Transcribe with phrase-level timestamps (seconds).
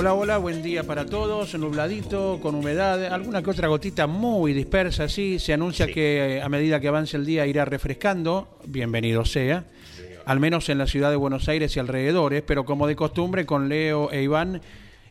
[0.00, 1.54] Hola, hola, buen día para todos.
[1.58, 5.38] Nubladito, con humedad, alguna que otra gotita muy dispersa, sí.
[5.38, 8.48] Se anuncia que eh, a medida que avance el día irá refrescando.
[8.64, 9.66] Bienvenido sea.
[10.24, 13.68] Al menos en la ciudad de Buenos Aires y alrededores, pero como de costumbre, con
[13.68, 14.62] Leo e Iván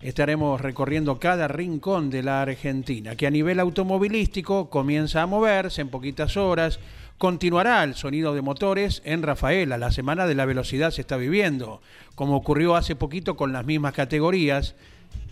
[0.01, 5.89] estaremos recorriendo cada rincón de la Argentina, que a nivel automovilístico comienza a moverse en
[5.89, 6.79] poquitas horas.
[7.19, 9.77] Continuará el sonido de motores en Rafaela.
[9.77, 11.81] La semana de la velocidad se está viviendo,
[12.15, 14.75] como ocurrió hace poquito con las mismas categorías,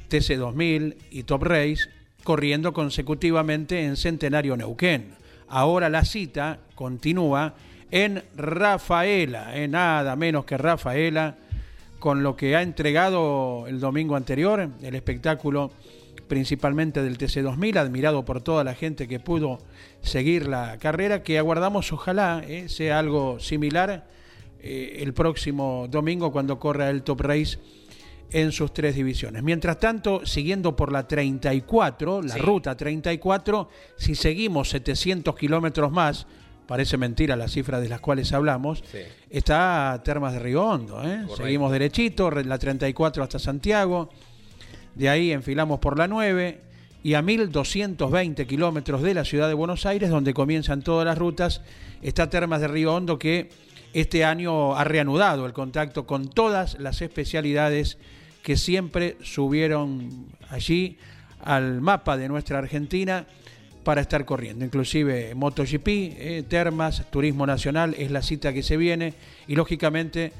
[0.09, 1.87] TC2000 y Top Race,
[2.25, 5.15] corriendo consecutivamente en Centenario Neuquén.
[5.47, 7.53] Ahora la cita continúa
[7.89, 11.37] en Rafaela, en nada menos que Rafaela
[11.99, 15.71] con lo que ha entregado el domingo anterior, el espectáculo
[16.27, 19.59] principalmente del TC2000, admirado por toda la gente que pudo
[20.01, 24.07] seguir la carrera, que aguardamos ojalá eh, sea algo similar
[24.59, 27.57] eh, el próximo domingo cuando corra el Top Race
[28.31, 29.43] en sus tres divisiones.
[29.43, 36.27] Mientras tanto, siguiendo por la 34, la ruta 34, si seguimos 700 kilómetros más,
[36.67, 38.83] parece mentira la cifra de las cuales hablamos,
[39.29, 41.01] está Termas de Río Hondo.
[41.03, 41.25] ¿eh?
[41.35, 44.09] Seguimos derechito, la 34 hasta Santiago,
[44.97, 46.61] de ahí enfilamos por la 9
[47.03, 51.61] y a 1220 kilómetros de la ciudad de Buenos Aires, donde comienzan todas las rutas,
[52.01, 53.49] está Termas de Río Hondo que
[53.93, 57.97] este año ha reanudado el contacto con todas las especialidades
[58.41, 60.97] que siempre subieron allí
[61.43, 63.27] al mapa de nuestra Argentina
[63.83, 64.65] para estar corriendo.
[64.65, 69.13] Inclusive MotoGP, eh, Termas, Turismo Nacional es la cita que se viene
[69.47, 70.33] y lógicamente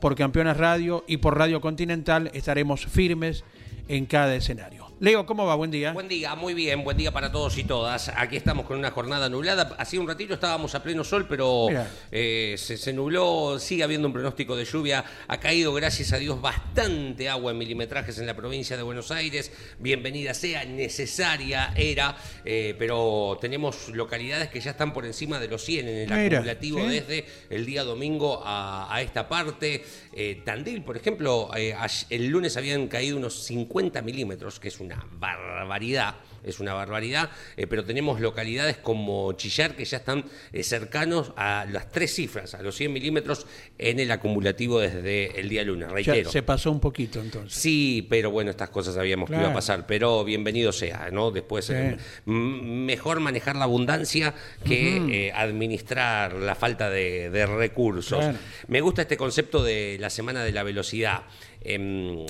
[0.00, 3.44] por Campeones Radio y por Radio Continental estaremos firmes
[3.88, 4.83] en cada escenario.
[5.00, 5.56] Leo, ¿cómo va?
[5.56, 5.92] Buen día.
[5.92, 8.12] Buen día, muy bien, buen día para todos y todas.
[8.14, 9.74] Aquí estamos con una jornada nublada.
[9.76, 11.66] Hacía un ratito estábamos a pleno sol, pero
[12.12, 15.04] eh, se, nubló, sigue habiendo un pronóstico de lluvia.
[15.26, 19.50] Ha caído, gracias a Dios, bastante agua en milimetrajes en la provincia de Buenos Aires.
[19.80, 25.64] Bienvenida sea, necesaria era, eh, pero tenemos localidades que ya están por encima de los
[25.64, 29.84] 100 en el acumulativo desde el día domingo a, esta parte.
[30.12, 36.14] Eh, Tandil, por ejemplo, el lunes habían caído unos 50 milímetros, que es una barbaridad,
[36.44, 41.66] es una barbaridad, eh, pero tenemos localidades como Chillar que ya están eh, cercanos a
[41.70, 43.46] las tres cifras, a los 100 milímetros
[43.78, 46.30] en el acumulativo desde el día lunes, reitero.
[46.30, 47.58] se pasó un poquito entonces.
[47.58, 51.30] Sí, pero bueno, estas cosas sabíamos que iba a pasar, pero bienvenido sea, ¿no?
[51.30, 51.96] Después, eh,
[52.26, 54.34] mejor manejar la abundancia
[54.64, 58.24] que administrar la falta de, recursos.
[58.68, 61.22] Me gusta este concepto de la semana de la velocidad.
[61.64, 62.26] Em,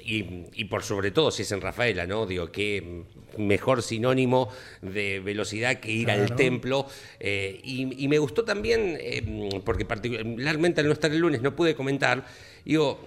[0.00, 2.26] y, por sobre todo si es en Rafaela, ¿no?
[2.26, 3.04] Digo, qué
[3.38, 4.50] mejor sinónimo
[4.82, 6.86] de velocidad que ir al templo.
[7.18, 11.74] Eh, y, me gustó también, em, porque particularmente al no estar el lunes no pude
[11.74, 12.26] comentar,
[12.64, 13.02] digo,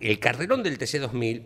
[0.00, 1.42] el carrerón del TC2000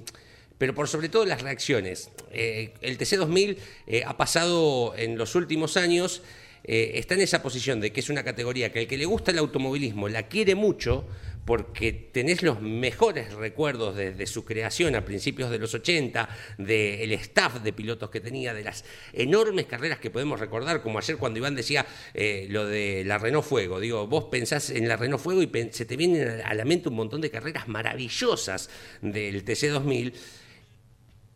[0.58, 2.10] pero por sobre todo las reacciones.
[2.30, 6.22] Eh, el TC2000 eh, ha pasado en los últimos años,
[6.64, 9.38] está en esa posición de que es una categoría que al que le gusta el
[9.38, 11.06] automovilismo la quiere mucho,
[11.46, 16.28] porque tenés los mejores recuerdos desde su creación a principios de los 80,
[16.58, 21.16] del staff de pilotos que tenía, de las enormes carreras que podemos recordar, como ayer
[21.16, 23.78] cuando Iván decía eh, lo de la Renault Fuego.
[23.78, 26.96] Digo, vos pensás en la Renault Fuego y se te vienen a la mente un
[26.96, 28.68] montón de carreras maravillosas
[29.00, 30.12] del TC2000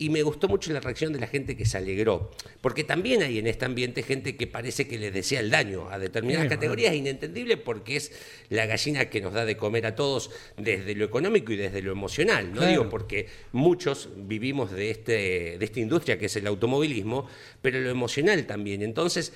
[0.00, 2.30] y me gustó mucho la reacción de la gente que se alegró,
[2.62, 5.98] porque también hay en este ambiente gente que parece que le desea el daño a
[5.98, 8.10] determinadas categorías, inentendible porque es
[8.48, 11.92] la gallina que nos da de comer a todos desde lo económico y desde lo
[11.92, 17.28] emocional, no digo porque muchos vivimos de, este, de esta industria que es el automovilismo,
[17.60, 18.82] pero lo emocional también.
[18.82, 19.34] Entonces,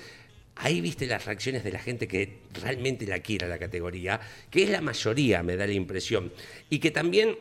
[0.55, 4.19] ahí viste las reacciones de la gente que realmente la quiere la categoría,
[4.49, 6.33] que es la mayoría, me da la impresión,
[6.71, 7.37] y que también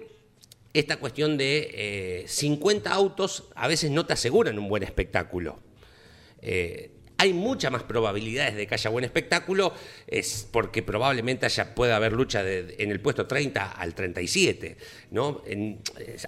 [0.74, 5.60] esta cuestión de 50 eh, autos a veces no te aseguran un buen espectáculo.
[6.42, 9.72] Eh, hay muchas más probabilidades de que haya buen espectáculo,
[10.06, 14.76] es porque probablemente haya, pueda haber lucha en el puesto 30 al 37.
[15.10, 15.42] ¿no?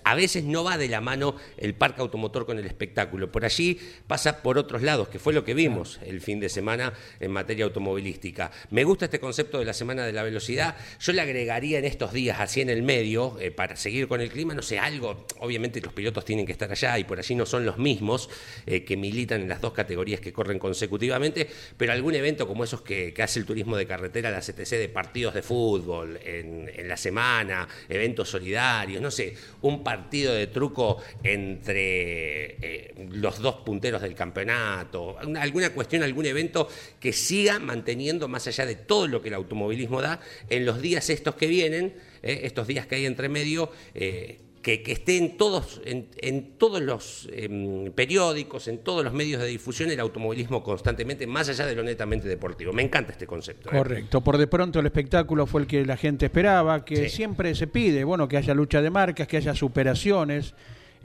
[0.05, 3.33] a veces no va de la mano el parque automotor con el espectáculo.
[3.33, 6.93] Por allí pasa por otros lados, que fue lo que vimos el fin de semana
[7.19, 8.53] en materia automovilística.
[8.71, 10.77] Me gusta este concepto de la semana de la velocidad.
[11.00, 14.31] Yo le agregaría en estos días, así en el medio, eh, para seguir con el
[14.31, 15.27] clima, no sé, algo.
[15.41, 18.31] Obviamente los pilotos tienen que estar allá y por allí no son los mismos
[18.67, 22.62] eh, que militan en las dos categorías que corren con consecutivamente, pero algún evento como
[22.62, 26.99] esos que, hace el turismo de carretera, la CTC de partidos de fútbol en, la
[26.99, 34.14] semana, eventos solidarios, no sé, un partido de truco entre eh, los dos punteros del
[34.14, 36.69] campeonato, alguna cuestión, algún evento
[37.00, 40.20] que siga manteniendo más allá de todo lo que el automovilismo da
[40.50, 44.93] en los días estos que vienen, eh, estos días que hay entre medio, eh, que,
[44.93, 50.65] estén todos, en, todos los em, periódicos, en todos los medios de difusión, el automovilismo
[50.65, 52.73] constantemente, más allá de lo netamente deportivo.
[52.73, 53.71] Me encanta este concepto.
[53.71, 53.79] ¿eh?
[53.79, 54.21] Correcto.
[54.23, 58.03] Por de pronto el espectáculo fue el que la gente esperaba, que siempre se pide,
[58.03, 60.55] bueno, que haya lucha de marcas, que haya superaciones.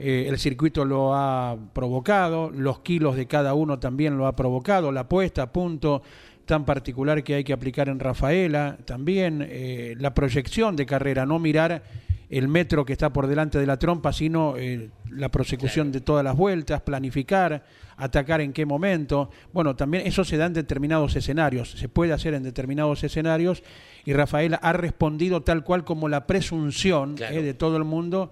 [0.00, 4.90] Eh, el circuito lo ha provocado, los kilos de cada uno también lo ha provocado,
[4.90, 6.02] la puesta a punto
[6.46, 11.38] tan particular que hay que aplicar en Rafaela, también eh, la proyección de carrera, no
[11.38, 11.84] mirar
[12.32, 16.24] el metro que está por delante de la trompa, sino eh, la prosecución de todas
[16.24, 17.62] las vueltas, planificar,
[17.98, 19.28] atacar en qué momento.
[19.52, 23.62] Bueno, también eso se da en determinados escenarios, se puede hacer en determinados escenarios
[24.06, 28.30] y Rafaela ha respondido tal cual como la presunción eh, de todo el mundo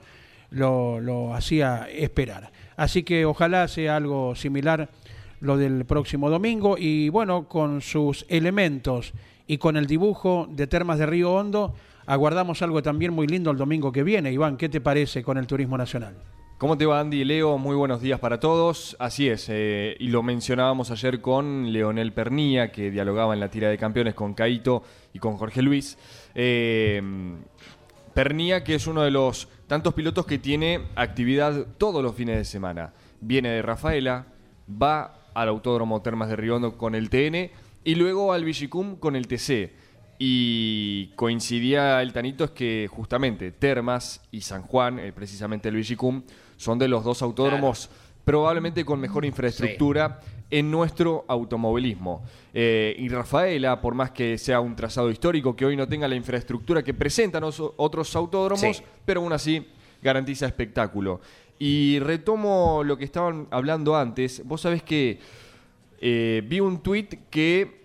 [0.49, 2.53] lo, lo hacía esperar.
[2.79, 4.88] Así que ojalá sea algo similar
[5.41, 9.12] lo del próximo domingo y bueno, con sus elementos
[9.46, 11.75] y con el dibujo de Termas de Río Hondo,
[12.10, 14.32] aguardamos algo también muy lindo el domingo que viene.
[14.32, 16.16] Iván, ¿qué te parece con el turismo nacional?
[16.58, 17.56] ¿Cómo te va Andy y Leo?
[17.56, 18.96] Muy buenos días para todos.
[18.98, 23.68] Así es, eh, y lo mencionábamos ayer con Leonel Pernía, que dialogaba en la tira
[23.70, 24.82] de campeones con Caito
[25.14, 25.96] y con Jorge Luis.
[26.34, 27.00] Eh,
[28.12, 32.44] Pernía, que es uno de los tantos pilotos que tiene actividad todos los fines de
[32.44, 32.92] semana.
[33.20, 34.26] Viene de Rafaela,
[34.70, 37.52] va al Autódromo Termas de Riondo con el TN
[37.84, 39.80] y luego al Vigicum con el TC.
[40.22, 46.22] Y coincidía el Tanito es que justamente Termas y San Juan, eh, precisamente el Vigicum,
[46.58, 47.88] son de los dos autódromos
[48.22, 50.20] probablemente con mejor infraestructura
[50.50, 52.22] en nuestro automovilismo.
[52.52, 56.17] Eh, y Rafaela, por más que sea un trazado histórico, que hoy no tenga la
[56.17, 59.67] infraestructura que presentan otros autódromos, pero aún así
[60.02, 61.22] garantiza espectáculo.
[61.58, 64.46] Y retomo lo que estaban hablando antes.
[64.46, 65.19] Vos sabés que
[65.99, 67.80] eh, vi un tuit que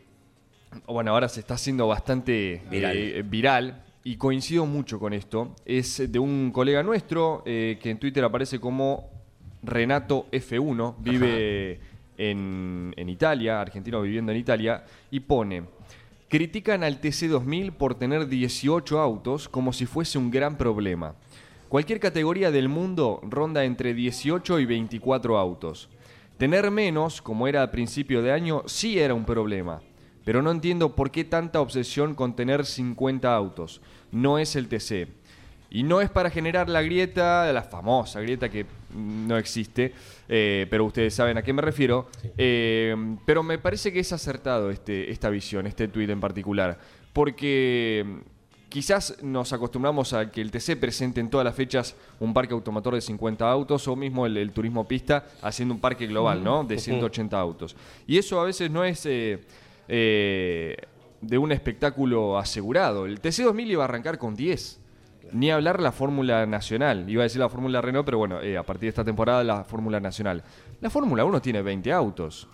[0.88, 3.83] bueno, ahora se está haciendo bastante eh, viral.
[4.04, 5.56] y coincido mucho con esto.
[5.66, 9.10] Es de un colega nuestro eh, que en Twitter aparece como
[9.63, 11.80] Renato F1, vive
[12.18, 15.63] en, en, Italia, argentino viviendo en Italia, y pone,
[16.30, 21.16] critican al TC2000 por tener 18 autos como si fuese un gran problema.
[21.69, 25.89] Cualquier categoría del mundo ronda entre 18 y 24 autos.
[26.38, 29.81] Tener menos, como era a principio de año, sí era un problema.
[30.25, 33.80] Pero no entiendo por qué tanta obsesión con tener 50 autos.
[34.12, 35.07] No es el TC.
[35.69, 38.65] Y no es para generar la grieta, la famosa grieta que
[38.96, 39.94] no existe,
[40.29, 42.08] eh, pero ustedes saben a qué me refiero.
[42.38, 46.79] Eh, pero me parece que es acertado este, esta visión, este tuit en particular.
[47.12, 52.34] Porque mm, quizás nos acostumbramos a que el TC presente en todas las fechas un
[52.34, 56.63] parque automotor de 50 autos o mismo el, turismo pista haciendo un parque global, ¿no?
[56.63, 57.75] De 180 autos.
[58.08, 59.05] Y eso a veces no es...
[59.05, 59.41] Eh,
[59.88, 60.77] eh,
[61.22, 63.06] de un espectáculo asegurado.
[63.06, 64.82] El TC2000 iba a arrancar con 10.
[65.32, 67.10] Ni hablar la Fórmula Nacional.
[67.10, 69.63] Iba a decir la Fórmula Renault, pero bueno, eh, a partir de esta temporada la
[69.63, 70.44] Fórmula Nacional.
[70.82, 72.48] La Fórmula 1 tiene 20 autos.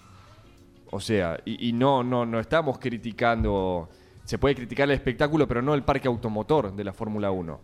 [0.92, 3.90] O sea, y, no, no, no estamos criticando.
[4.26, 7.60] Se puede criticar el espectáculo, pero no el parque automotor de la Fórmula 1.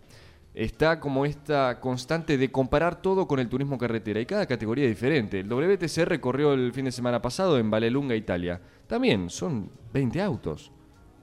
[0.57, 4.89] Está como esta constante de comparar todo con el turismo carretera y cada categoría es
[4.89, 5.39] diferente.
[5.39, 10.71] El WTC recorrió el fin de semana pasado en Valelunga, Italia también son 20 autos.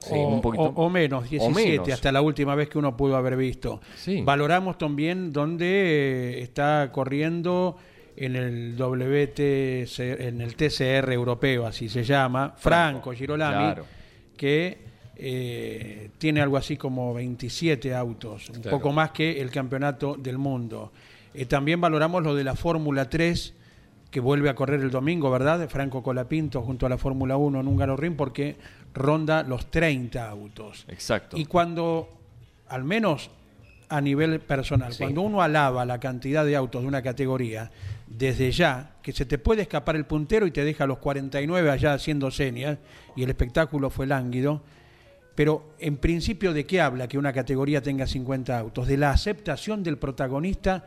[0.09, 3.81] o, menos, 17, hasta la última vez que uno pudo haber visto.
[4.23, 7.75] Valoramos también dónde eh, está corriendo
[8.15, 13.81] en el WTC, en el TCR europeo, así se llama, Franco, Girolami,
[14.37, 20.37] que eh, tiene algo así como 27 autos, un poco más que el campeonato del
[20.37, 20.91] mundo.
[21.33, 23.53] Eh, también valoramos lo de la Fórmula 3
[24.11, 25.67] que vuelve a correr el domingo, ¿verdad?
[25.67, 28.55] Franco Colapinto junto a la Fórmula 1 en un Ring porque
[28.93, 30.85] ronda los 30 autos.
[30.87, 31.37] Exacto.
[31.37, 32.09] Y cuando,
[32.69, 33.29] al menos
[33.89, 37.71] a nivel personal, cuando uno alaba la cantidad de autos de una categoría,
[38.07, 41.93] desde ya, que se te puede escapar el puntero y te deja los 49 allá
[41.93, 42.77] haciendo señas,
[43.15, 44.61] y el espectáculo fue lánguido,
[45.35, 48.87] pero en principio de qué habla que una categoría tenga 50 autos?
[48.87, 50.85] De la aceptación del protagonista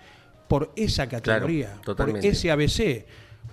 [0.48, 3.04] por esa categoría, por ese ABC,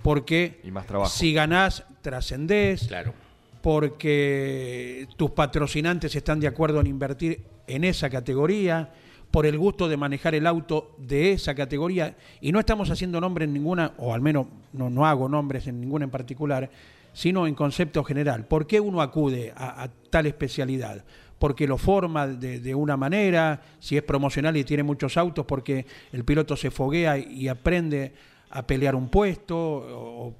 [0.02, 0.62] porque
[1.08, 3.12] si ganás trascendés, claro.
[3.60, 8.90] porque tus patrocinantes están de acuerdo en invertir en esa categoría,
[9.30, 13.48] por el gusto de manejar el auto de esa categoría, y no estamos haciendo nombres
[13.48, 16.70] en ninguna, o al menos no, no hago nombres en ninguna en particular,
[17.16, 18.44] sino en concepto general.
[18.44, 21.02] ¿Por qué uno acude a, tal especialidad?
[21.38, 26.26] Porque lo forma de, una manera, si es promocional y tiene muchos autos, porque el
[26.26, 28.12] piloto se foguea y aprende
[28.50, 30.34] a pelear un puesto, o,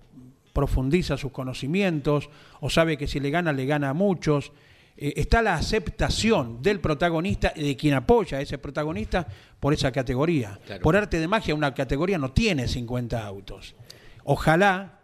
[0.53, 2.29] profundiza sus conocimientos,
[2.61, 4.53] o sabe que si le gana, le gana a muchos.
[4.99, 9.27] Eh, está la aceptación del protagonista y de quien apoya a ese protagonista
[9.61, 10.61] por esa categoría.
[10.83, 13.75] Por arte de magia, una categoría no tiene 50 autos.
[14.25, 14.96] Ojalá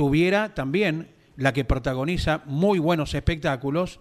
[0.00, 4.00] tuviera también la que protagoniza muy buenos espectáculos,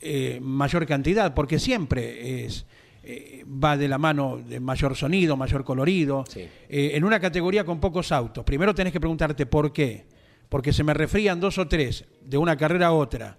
[0.00, 2.66] eh, mayor cantidad, porque siempre es,
[3.02, 6.22] eh, va de la mano de mayor sonido, mayor colorido.
[6.36, 10.06] Eh, en una categoría con pocos autos, primero tenés que preguntarte por qué.
[10.48, 13.36] Porque se me refrían dos o tres de una carrera a otra,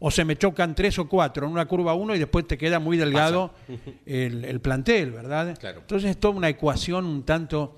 [0.00, 2.80] o se me chocan tres o cuatro en una curva uno y después te queda
[2.80, 3.54] muy delgado
[4.04, 5.50] el, plantel, ¿verdad?
[5.62, 7.76] Entonces es toda una ecuación un tanto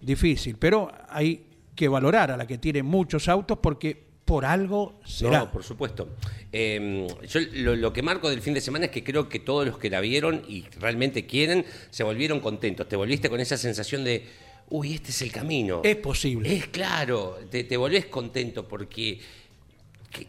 [0.00, 1.49] difícil, pero hay
[1.80, 3.96] que valorar a la que tiene muchos autos porque
[4.26, 5.38] por algo será.
[5.38, 6.10] No, por supuesto.
[6.52, 9.78] Em, yo lo, que marco del fin de semana es que creo que todos los
[9.78, 12.86] que la vieron y realmente quieren se volvieron contentos.
[12.86, 14.26] Te volviste con esa sensación de,
[14.68, 15.80] uy, este es el camino.
[15.82, 16.54] Es posible.
[16.54, 19.18] Es claro, te, te volvés contento porque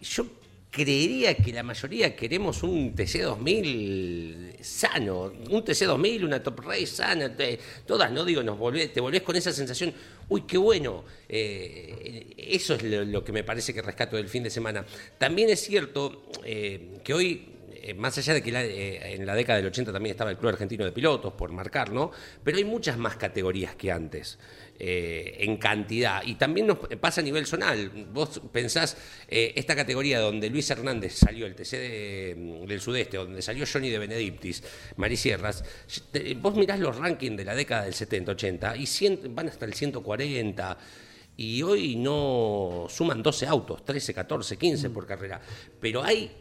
[0.01, 0.25] yo
[0.71, 7.35] creería que la mayoría queremos un TC2000 sano, un TC2000, una Top Race sana,
[7.85, 8.23] todas, ¿no?
[8.23, 8.57] Digo, nos
[8.93, 9.93] te volvés con esa sensación,
[10.29, 11.03] uy, qué bueno.
[11.27, 14.85] Eh, eso es lo, que me parece que rescato del fin de semana.
[15.17, 17.47] También es cierto eh, que hoy
[17.83, 18.49] eh, más allá de que
[19.13, 22.11] en la década del 80 también estaba el Club Argentino de Pilotos, por marcar, ¿no?
[22.43, 24.37] Pero hay muchas más categorías que antes.
[24.83, 26.23] Eh, en cantidad.
[26.25, 27.91] Y también nos pasa a nivel zonal.
[28.11, 28.97] Vos pensás,
[29.27, 33.91] eh, esta categoría donde Luis Hernández salió, el TC mm, del sudeste, donde salió Johnny
[33.91, 34.63] de Benedictis,
[34.95, 35.63] Marisierras,
[36.37, 38.87] vos mirás los rankings de la década del 70, 80 y
[39.29, 40.77] van hasta el 140
[41.37, 45.39] y hoy no suman 12 autos, 13, 14, 15 por carrera,
[45.79, 46.31] pero hay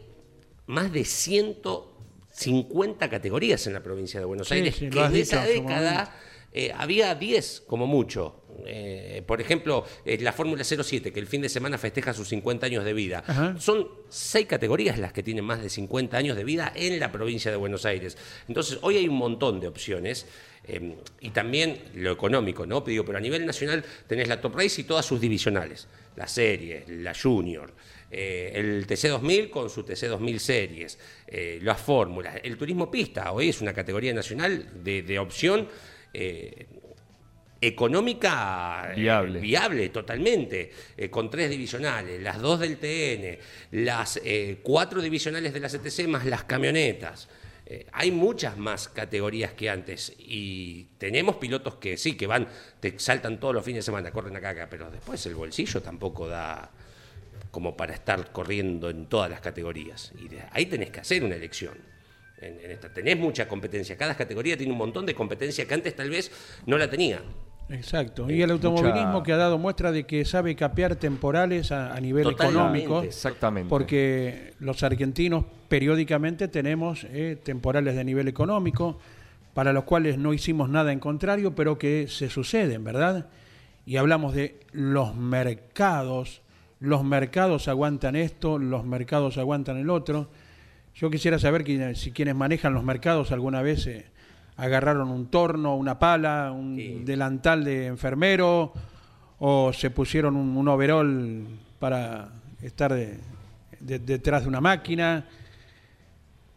[0.67, 6.13] más de 150 categorías en la provincia de Buenos Aires que en esa década
[6.53, 8.37] eh, había 10 como mucho.
[8.65, 12.65] Eh, por ejemplo, eh, la Fórmula 07, que el fin de semana festeja sus 50
[12.65, 13.55] años de vida.
[13.57, 17.49] Son seis categorías las que tienen más de 50 años de vida en la provincia
[17.49, 18.17] de Buenos Aires.
[18.47, 20.25] Entonces, hoy hay un montón de opciones.
[21.21, 22.81] y también lo económico, ¿no?
[22.81, 25.87] Digo, pero a nivel nacional tenés la Top Race y todas sus divisionales.
[26.15, 27.73] La serie, la Junior,
[28.11, 30.99] el TC2000 con su TC2000 series,
[31.61, 35.67] las fórmulas, el turismo pista, hoy es una categoría nacional de, de opción
[36.13, 36.65] eh,
[37.63, 43.37] económica eh, viable, totalmente, eh, con tres divisionales, las dos del TN,
[43.83, 44.19] las
[44.63, 47.29] cuatro divisionales de la CTC más las camionetas.
[47.91, 52.47] hay muchas más categorías que antes y tenemos pilotos que sí, que van,
[52.79, 56.27] te saltan todos los fines de semana, corren acá, acá, pero después el bolsillo tampoco
[56.27, 56.71] da
[57.51, 60.11] como para estar corriendo en todas las categorías.
[60.17, 61.75] Y ahí tenés que hacer una elección
[62.37, 62.91] en, esta.
[62.93, 63.97] Tenés mucha competencia.
[63.97, 66.31] Cada categoría tiene un montón de competencia que antes tal vez
[66.65, 67.21] no la tenía.
[67.69, 68.29] Exacto.
[68.29, 73.01] Y el automovilismo que ha dado muestra de que sabe capear temporales a, nivel económico.
[73.01, 73.69] Exactamente.
[73.69, 78.97] Porque los argentinos periódicamente tenemos eh, temporales de nivel económico,
[79.53, 83.27] para los cuales no hicimos nada en contrario, pero que se suceden, ¿verdad?
[83.85, 86.41] Y hablamos de los mercados.
[86.81, 90.29] Los mercados aguantan esto, los mercados aguantan el otro.
[90.95, 91.63] Yo quisiera saber
[91.95, 94.07] si quienes manejan los mercados alguna vez eh,
[94.57, 98.73] agarraron un torno, una pala, un delantal de enfermero
[99.37, 101.45] o se pusieron un, overol
[101.77, 102.29] para
[102.63, 102.97] estar
[103.79, 105.25] detrás de una máquina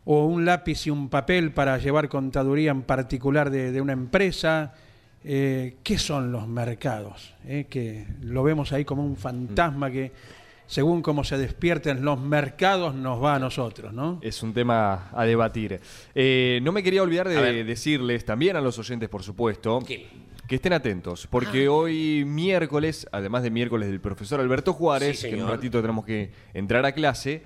[0.07, 4.73] o un lápiz y un papel para llevar contaduría en particular de, una empresa.
[5.25, 7.35] Eh, ¿Qué son los mercados?
[7.47, 10.13] Eh, que lo vemos ahí como un fantasma que
[10.67, 14.19] según cómo se despierten los mercados, nos va a nosotros, ¿no?
[14.23, 15.81] Es un tema a debatir.
[16.15, 20.73] Eh, no me quería olvidar de decirles también a los oyentes, por supuesto, que estén
[20.73, 25.51] atentos, porque hoy miércoles, además de miércoles del profesor Alberto Juárez, Sí, que en un
[25.51, 27.43] ratito tenemos que entrar a clase,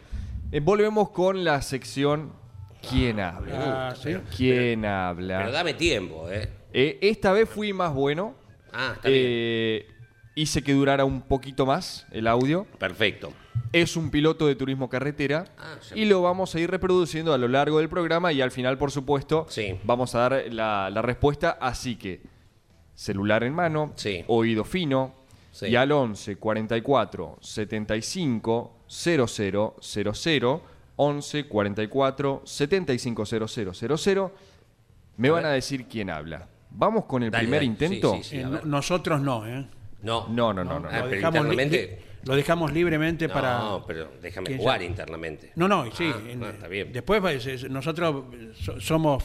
[0.53, 2.33] eh, volvemos con la sección
[2.89, 3.89] ¿Quién habla?
[3.89, 4.15] Ah, ¿sí?
[4.37, 5.51] ¿Quién Pero habla?
[5.51, 6.49] dame tiempo, ¿eh?
[6.73, 8.35] Eh, esta vez fui más bueno.
[8.73, 9.23] Ah, está bien.
[9.27, 9.87] Eh,
[10.35, 12.65] hice que durara un poquito más el audio.
[12.79, 13.33] Perfecto.
[13.73, 17.49] Es un piloto de turismo carretera Ah, y lo vamos a ir reproduciendo a lo
[17.49, 19.79] largo del programa y al final, por supuesto, Sí.
[19.85, 21.59] vamos a dar la, la respuesta.
[21.61, 22.21] Así que,
[22.95, 24.25] celular en mano, Sí.
[24.29, 25.15] oído fino
[25.53, 25.67] Sí.
[25.67, 30.63] y al 11 44 75 00 00
[30.97, 34.33] 11 44 75 00 00
[35.17, 36.49] me A van a decir quién habla.
[36.71, 37.67] Vamos con el Dale, primer dale.
[37.67, 38.15] intento.
[38.17, 38.37] Sí, sí, sí.
[38.39, 39.67] Eh, no- nosotros no, ¿eh?
[40.03, 40.29] No.
[40.29, 40.89] No, no, no, no.
[40.89, 43.61] Ah, dejamos internamente- lo dejamos libremente No, para...
[43.87, 45.53] pero déjame jugar ya- internamente.
[45.57, 46.11] No, no, sí.
[46.15, 46.93] Ah, en- ah, está bien.
[46.93, 48.25] Después pues, es- nosotros
[48.61, 49.25] so- somos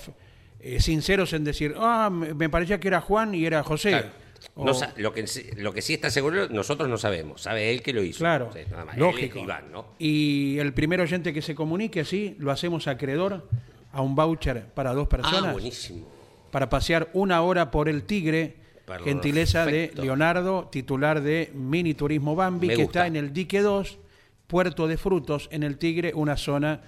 [0.59, 3.89] eh, sinceros en decir, ah, me me parecía que era Juan y era José.
[3.89, 4.09] Claro.
[4.55, 7.41] O- No sa- lo, que, sí- lo que sí está seguro, nosotros no sabemos.
[7.41, 8.19] Sabe él que lo hizo.
[8.19, 8.97] Claro, Sí, nada más.
[8.97, 9.39] Lógico.
[9.39, 9.85] Iván, ¿no?
[9.99, 13.47] Y el primer oyente que se comunique así, lo hacemos acreedor
[13.91, 16.07] a un voucher para dos personas Ah, buenísimo.
[16.53, 19.05] Para pasear una hora por el Tigre, Perfecto.
[19.05, 22.99] gentileza de Leonardo, titular de Mini Turismo Bambi, Me que gusta.
[22.99, 23.97] está en el Dique 2,
[24.45, 26.79] Puerto de Frutos, en el Tigre, una zona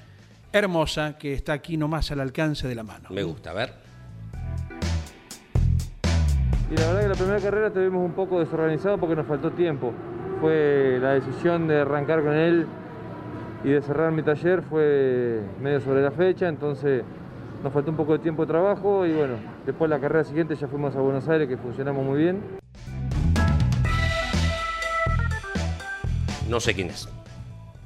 [0.54, 3.10] hermosa que está aquí nomás al alcance de la mano.
[3.10, 3.74] Me gusta, a ver.
[6.70, 9.96] Y la verdad que la primera carrera estuvimos un poco desorganizados porque nos faltó tiempo.
[10.42, 12.68] Fue la decisión de arrancar con él
[13.64, 17.04] y de cerrar mi taller fue medio sobre la fecha, entonces
[17.64, 19.36] nos faltó un poco de tiempo de trabajo y bueno,
[19.66, 22.42] después la carrera siguiente ya fuimos a Buenos Aires que funcionamos muy bien.
[26.50, 27.10] No sé quién es.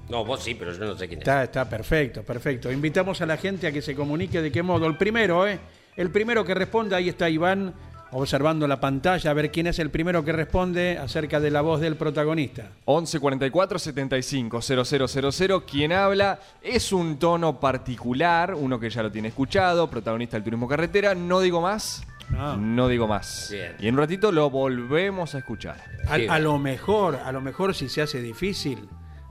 [0.09, 1.27] No, vos sí, pero yo no sé quién es.
[1.27, 2.71] Está, está perfecto, perfecto.
[2.71, 4.87] Invitamos a la gente a que se comunique de qué modo.
[4.87, 5.59] El primero, ¿eh?
[5.95, 7.73] El primero que responda, ahí está Iván
[8.11, 11.79] observando la pantalla, a ver quién es el primero que responde acerca de la voz
[11.81, 12.69] del protagonista.
[12.85, 15.63] 11 44 75 0000.
[15.65, 20.67] Quien habla es un tono particular, uno que ya lo tiene escuchado, protagonista del turismo
[20.67, 21.15] carretera.
[21.15, 22.03] No digo más.
[22.29, 22.57] No.
[22.57, 23.49] No digo más.
[23.51, 23.75] Bien.
[23.79, 25.77] Y en un ratito lo volvemos a escuchar.
[26.07, 28.87] A, lo mejor, a lo mejor si se hace difícil,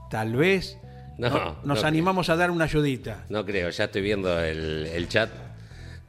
[0.09, 0.77] tal vez
[1.17, 3.23] No, no- nos no animamos a dar una ayudita.
[3.29, 5.29] No creo, ya estoy viendo el, el chat.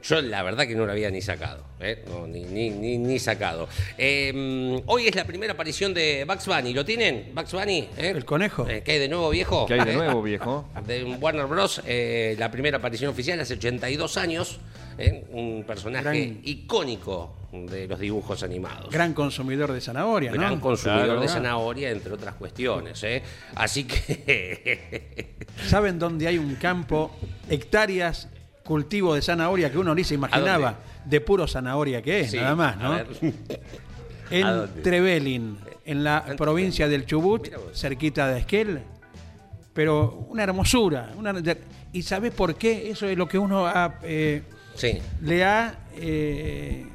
[0.03, 2.03] Yo la verdad que no lo había ni sacado, ¿eh?
[2.07, 3.67] No, ni, ni, ni, ni sacado.
[3.97, 7.31] Eh, hoy es la primera aparición de Bugs Bunny, ¿lo tienen?
[7.35, 8.13] Bugs Bunny, ¿eh?
[8.15, 8.67] ¿El conejo?
[8.67, 9.65] Eh, ¿Qué hay de nuevo, viejo?
[9.67, 10.67] ¿Qué hay de nuevo, viejo?
[10.87, 14.59] De Warner Bros., eh, la primera aparición oficial hace 82 años,
[14.97, 15.25] ¿eh?
[15.31, 18.89] un personaje Gran- icónico de los dibujos animados.
[18.91, 20.61] Gran consumidor de zanahoria, Gran ¿no?
[20.61, 21.21] consumidor Claro.
[21.21, 23.03] de zanahoria, entre otras cuestiones.
[23.03, 23.21] ¿eh?
[23.55, 25.37] Así que
[25.67, 27.11] ¿Saben dónde hay un campo,
[27.49, 28.29] hectáreas,
[28.63, 32.55] cultivo de zanahoria que uno ni se imaginaba de puro zanahoria que es, Sí, nada
[32.55, 32.91] más, ¿no?
[32.91, 33.07] ver.
[34.31, 34.83] ¿A En?
[34.83, 38.81] Trevelin, en la provincia del Chubut, cerquita de Esquel.
[39.73, 41.11] Pero una hermosura.
[41.17, 41.33] una-
[41.93, 42.89] ¿Y sabes por qué?
[42.91, 44.43] Eso es lo que uno ha, eh,
[44.75, 46.85] Sí, le ha eh,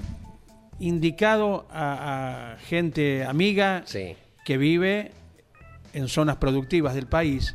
[0.79, 4.15] indicado a, a gente amiga sí.
[4.45, 5.13] que vive
[5.93, 7.55] en zonas productivas del país.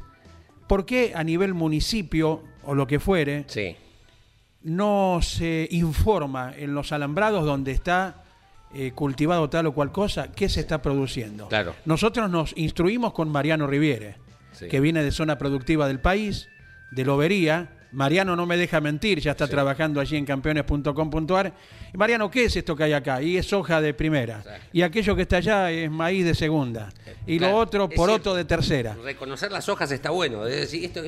[0.67, 3.75] ¿Por qué a nivel municipio o lo que fuere Sí,
[4.63, 8.23] no se informa en los alambrados donde está
[8.73, 11.47] eh, cultivado tal o cual cosa qué se está produciendo?
[11.47, 11.75] Claro.
[11.85, 14.15] Nosotros nos instruimos con Mariano Riviere,
[14.53, 14.67] Sí.
[14.67, 16.47] que viene de zona productiva del país,
[16.91, 17.69] de Lobería.
[17.93, 21.53] Mariano no me deja mentir, ya está trabajando allí en campeones.com.ar.
[21.93, 23.21] Mariano, ¿qué es esto que hay acá?
[23.21, 24.43] Y es soja de primera.
[24.71, 26.89] Y aquello que está allá es maíz de segunda.
[27.27, 28.95] Y Claro, lo otro, poroto de tercera.
[29.03, 30.45] Reconocer las hojas está bueno.
[30.47, 31.01] Es decir, esto,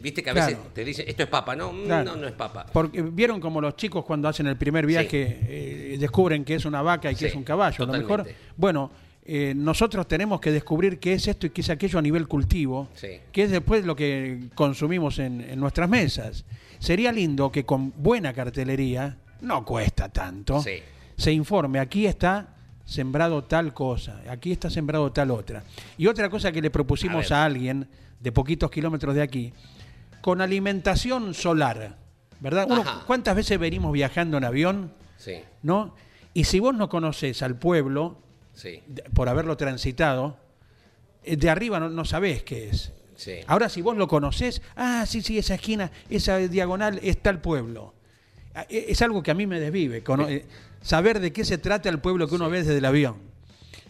[0.00, 0.56] viste que a Claro.
[0.56, 2.04] veces te dicen, esto es papa, no, Mm, Claro.
[2.12, 2.66] no, no es papa.
[2.72, 6.82] Porque vieron como los chicos cuando hacen el primer viaje eh, descubren que es una
[6.82, 7.84] vaca y que Sí, es un caballo.
[7.84, 8.90] A lo mejor, bueno,
[9.24, 12.88] eh, nosotros tenemos que descubrir qué es esto y qué es aquello a nivel cultivo,
[12.94, 13.08] Sí.
[13.30, 16.44] que es después lo que consumimos en, en nuestras mesas.
[16.78, 20.78] Sería lindo que con buena cartelería, no cuesta tanto, Sí.
[21.16, 22.48] se informe, aquí está
[22.84, 25.62] sembrado tal cosa, aquí está sembrado tal otra.
[25.96, 27.88] Y otra cosa que le propusimos A alguien
[28.20, 29.52] de poquitos kilómetros de aquí,
[30.20, 31.96] con alimentación solar,
[32.40, 32.66] ¿verdad?
[32.70, 32.84] Uno.
[33.06, 35.94] ¿Cuántas veces venimos viajando en avión, Sí, no?
[36.34, 38.18] Y si vos no conoces al pueblo,
[38.54, 40.36] sí, de- por haberlo transitado,
[41.24, 42.92] eh, de arriba no, no sabés qué es.
[43.16, 43.36] sí.
[43.46, 47.94] Ahora si vos lo conocés, ah, sí, sí, esa esquina, esa diagonal está el pueblo.
[48.54, 50.44] Ah, e- Es algo que a mí me desvive, eh,
[50.82, 53.16] saber de qué se trata el pueblo que uno ve desde el avión.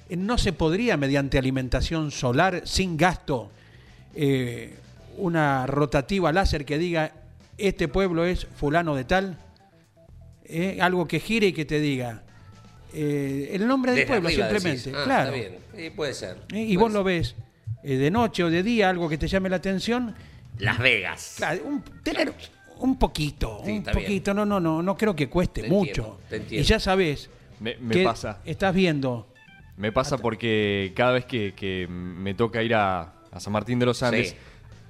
[0.09, 3.51] Eh, No se podría, mediante alimentación solar, sin gasto,
[4.15, 4.77] eh,
[5.17, 7.13] una rotativa láser que diga,
[7.59, 9.39] este pueblo es fulano de tal,
[10.45, 12.23] Eh, algo que gire y que te diga,
[12.95, 14.91] eh, el nombre del Desde pueblo, arriba simplemente.
[14.91, 15.01] decís.
[15.01, 15.35] Ah, claro.
[15.35, 15.59] Está bien.
[15.77, 16.37] Sí, puede ser.
[16.53, 16.99] Eh, Y Puede vos ser.
[16.99, 17.35] lo ves
[17.85, 20.15] eh, de noche o de día, algo que te llame la atención.
[20.59, 21.35] Las Vegas.
[21.39, 22.33] Claro, un- tener
[22.79, 24.05] un poquito, Sí, un está bien.
[24.05, 25.91] poquito, no, no, no, no creo que cueste Te mucho.
[25.91, 26.61] entiendo, te entiendo.
[26.63, 28.41] Y ya sabes Me, me que pasa.
[28.45, 29.29] estás viendo.
[29.77, 33.87] Me pasa porque cada vez que, que me toca ir a, a San Martín de
[33.87, 34.37] los Andes, Sí.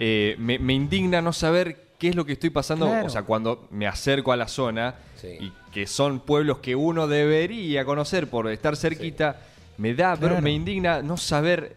[0.00, 2.86] eh, me, me indigna no saber qué es lo que estoy pasando.
[2.86, 3.06] Claro.
[3.06, 5.36] O sea, cuando me acerco a la zona Sí.
[5.38, 9.36] y que son pueblos que uno debería conocer por estar cerquita,
[9.78, 11.76] me da, pero me indigna no saber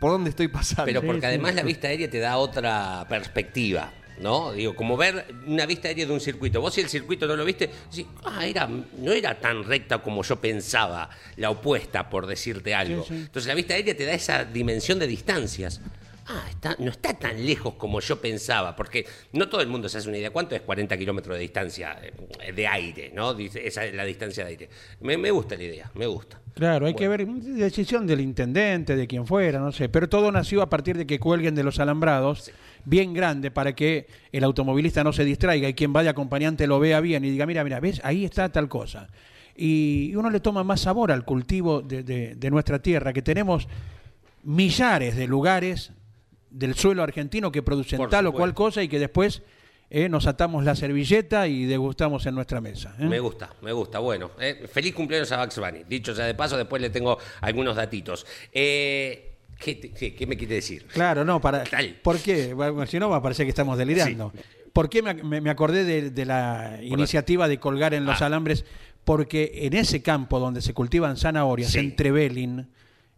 [0.00, 0.86] por dónde estoy pasando.
[0.86, 1.56] Pero porque sí, además sí.
[1.56, 3.92] la vista aérea te da otra perspectiva.
[4.20, 4.52] ¿No?
[4.52, 6.62] Digo, como ver una vista aérea de un circuito.
[6.62, 10.22] Vos si el circuito no lo viste, decís, ah, era, no era tan recta como
[10.22, 13.02] yo pensaba, la opuesta, por decirte algo.
[13.02, 13.20] Sí, sí.
[13.20, 15.82] Entonces la vista aérea te da esa dimensión de distancias.
[16.30, 19.96] Ah, está, no está tan lejos como yo pensaba, porque no todo el mundo se
[19.98, 20.30] hace una idea.
[20.30, 23.10] ¿Cuánto es 40 kilómetros de distancia eh, de aire?
[23.14, 23.32] ¿no?
[23.38, 24.68] Esa es la distancia de aire.
[25.00, 26.38] Me, me gusta la idea, me gusta.
[26.54, 29.88] Claro, hay que ver decisión del intendente, de quien fuera, no sé.
[29.88, 32.50] Pero todo nació a partir de que cuelguen de los alambrados,
[32.84, 37.00] bien grande, para que el automovilista no se distraiga y quien vaya acompañante lo vea
[37.00, 39.08] bien y diga, mira, mira, ves, ahí está tal cosa.
[39.56, 43.66] Y uno le toma más sabor al cultivo de, de- de nuestra tierra, que tenemos
[44.42, 45.92] millares de lugares
[46.50, 49.42] del suelo argentino que producen Por tal o cual cosa y que después
[49.90, 52.94] eh, nos atamos la servilleta y degustamos en nuestra mesa.
[52.98, 53.04] ¿eh?
[53.06, 53.98] Me gusta, me gusta.
[54.00, 55.84] Bueno, eh, feliz cumpleaños a Bugs Bunny.
[55.88, 58.26] Dicho sea de paso, después le tengo algunos datitos.
[58.52, 60.86] ¿qué, te- qué- qué me quiere decir?
[60.86, 61.64] Claro, no, para.
[61.64, 61.94] Dale.
[62.02, 62.54] ¿Por qué?
[62.54, 64.32] Bueno, si no, va a parecer que estamos delirando.
[64.72, 68.26] ¿Por qué me, me- me acordé de, de la iniciativa de colgar en los Ah.
[68.26, 68.64] alambres?
[69.04, 71.78] Porque en ese campo donde se cultivan zanahorias, Sí.
[71.78, 72.68] en Trevelin,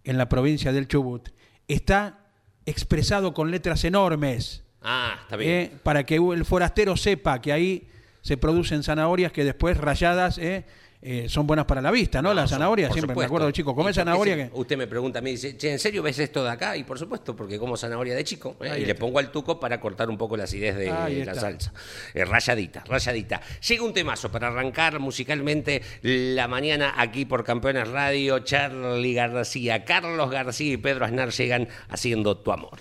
[0.04, 1.28] en la provincia del Chubut,
[1.66, 2.19] está
[2.66, 4.62] expresado con letras enormes.
[4.82, 5.50] Ah, está bien.
[5.50, 5.72] ¿eh?
[5.82, 7.88] para que el forastero sepa que ahí
[8.22, 10.64] se producen zanahorias que después rayadas eh,
[11.02, 12.34] eh, son buenas para la vista, ¿no?
[12.34, 13.34] No, son- zanahorias, por siempre me supuesto.
[13.34, 14.58] acuerdo, chico, ¿Y come zanahoria se- que...
[14.58, 16.76] Usted me pregunta a mí, dice, che, ¿en serio ves esto de acá?
[16.76, 18.56] Y por supuesto, porque como zanahoria de chico.
[18.60, 18.80] ¿eh?
[18.82, 21.40] Y le pongo al tuco para cortar un poco la acidez de Ahí la está.
[21.40, 21.72] salsa.
[22.12, 23.40] Eh, rayadita, rayadita.
[23.66, 28.40] Llega un temazo para arrancar musicalmente la mañana aquí por Campeones Radio.
[28.40, 32.78] Charlie García, Carlos García y Pedro Aznar llegan haciendo Tu Amor.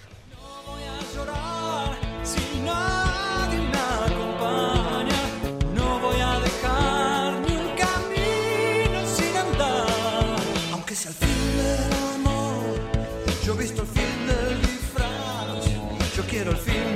[16.50, 16.89] El fin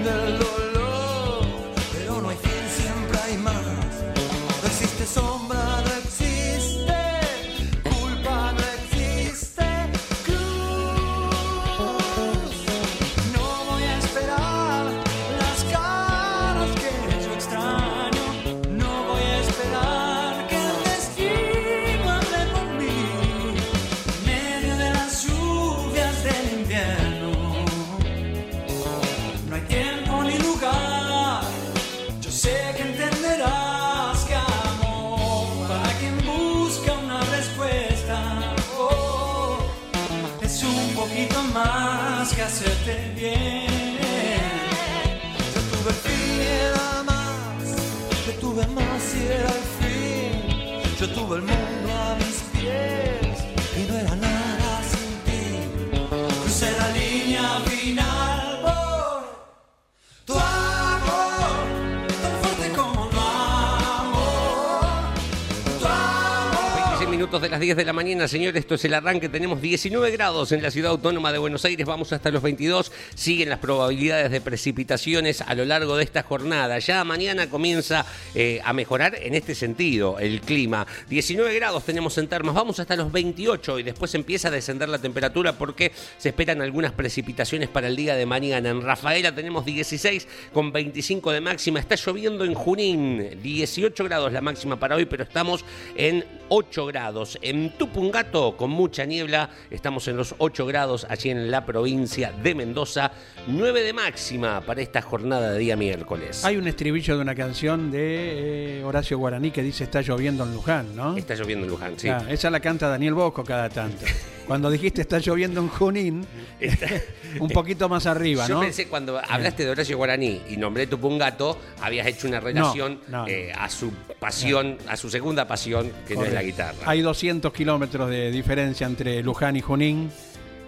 [67.42, 69.28] de las 10 de la mañana, señores, esto es el arranque.
[69.28, 72.92] Tenemos 19 grados en la ciudad autónoma de Buenos Aires, vamos hasta los 22.
[73.16, 76.78] Siguen las probabilidades de precipitaciones a lo largo de esta jornada.
[76.80, 80.86] Ya mañana comienza eh, a mejorar en este sentido el clima.
[81.10, 85.00] 19 grados tenemos en Termas, vamos hasta los 28 y después empieza a descender la
[85.00, 88.70] temperatura porque se esperan algunas precipitaciones para el día de mañana.
[88.70, 91.80] En Rafaela tenemos 16 con 25 de máxima.
[91.80, 95.66] Está lloviendo en Junín, 18 grados la máxima para hoy, pero estamos
[95.96, 97.23] en 8 grados.
[97.42, 102.54] En Tupungato, con mucha niebla, estamos en los 8 grados allí en la provincia de
[102.56, 103.12] Mendoza.
[103.48, 106.44] 9 de máxima para esta jornada de día miércoles.
[106.46, 110.54] Hay un estribillo de una canción de eh, Horacio Guaraní que dice está lloviendo en
[110.54, 111.16] Luján, ¿no?
[111.18, 112.10] Está lloviendo en Luján, sí.
[112.10, 114.06] Ah, esa la canta Daniel Bosco cada tanto.
[114.48, 116.28] Cuando dijiste está lloviendo en Junín,
[117.40, 118.60] un poquito más arriba, Yo ¿no?
[118.60, 123.28] pensé cuando hablaste de Horacio Guaraní y nombré Tupungato, habías hecho una relación no, no.
[123.28, 126.78] eh, a su pasión, a su segunda pasión, que no es la guitarra.
[126.86, 130.10] Hay 200 kilómetros de diferencia entre Luján y Junín,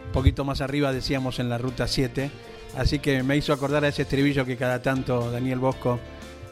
[0.05, 2.29] un poquito más arriba decíamos en la ruta 7,
[2.77, 5.99] así que me hizo acordar a ese estribillo que cada tanto Daniel Bosco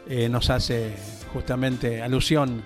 [0.10, 0.96] eh, nos hace
[1.32, 2.64] justamente alusión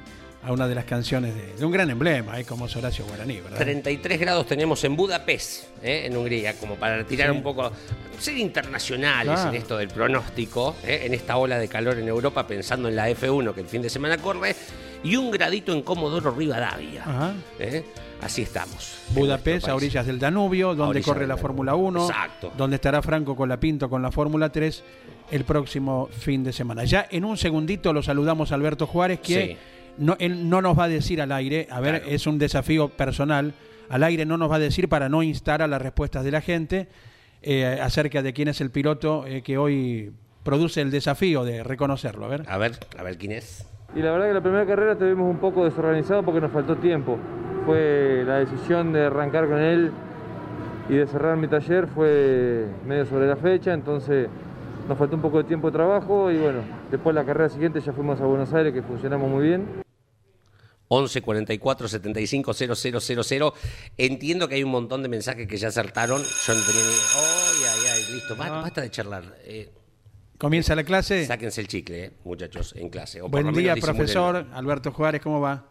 [0.48, 2.46] a una de las canciones de, de un gran emblema, ¿eh?
[2.46, 3.58] como es Horacio Guaraní, ¿verdad?
[3.58, 6.04] 33 grados tenemos en Budapest, ¿eh?
[6.06, 7.36] en Hungría, como para tirar Sí.
[7.38, 7.70] un poco,
[8.18, 9.50] ser internacionales Claro.
[9.50, 11.02] en esto del pronóstico, ¿eh?
[11.04, 13.90] en esta ola de calor en Europa, pensando en la F1 que el fin de
[13.90, 14.56] semana corre,
[15.04, 17.04] y un gradito en Comodoro Rivadavia.
[17.04, 17.34] Ajá.
[17.60, 17.84] ¿eh?
[18.22, 18.98] Así estamos.
[19.10, 21.38] Budapest, a orillas del Danubio, donde corre la.
[21.38, 22.52] Fórmula 1, Exacto.
[22.58, 24.84] donde estará Franco con la Pinto con la Fórmula 3
[25.30, 26.84] el próximo fin de semana.
[26.86, 29.58] Ya en un segundito lo saludamos a Alberto Juárez, que Sí.
[29.98, 32.16] No, él no nos va a decir al aire, a ver, Claro.
[32.16, 33.54] es un desafío personal,
[33.90, 36.42] al aire no nos va a decir para no instar a las respuestas de la
[36.42, 36.88] gente
[37.42, 40.12] eh, acerca de quién es el piloto eh, que hoy
[40.44, 42.26] produce el desafío de reconocerlo.
[42.26, 42.44] A ver.
[42.48, 43.68] A ver, a ver quién es.
[43.96, 47.18] Y la verdad que la primera carrera estuvimos un poco desorganizados porque nos faltó tiempo.
[47.66, 49.92] Fue la decisión de arrancar con él
[50.90, 54.28] y de cerrar mi taller fue medio sobre la fecha, entonces
[54.88, 56.60] nos faltó un poco de tiempo de trabajo y bueno,
[56.92, 59.87] después la carrera siguiente ya fuimos a Buenos Aires que funcionamos muy bien.
[60.90, 63.54] 11 44 75 000.
[63.98, 66.22] Entiendo que hay un montón de mensajes que ya acertaron.
[66.24, 66.94] Yo no tenía ni.
[67.16, 68.14] ¡Ay, ay, ay!
[68.14, 69.24] Listo, ba- basta de charlar.
[69.46, 69.70] Eh,
[70.38, 71.26] Comienza la clase.
[71.26, 73.22] sáquense el chicle, eh, muchachos, en clase.
[73.22, 74.46] O Buen día, profesor.
[74.54, 75.66] Alberto Juárez, ¿cómo va?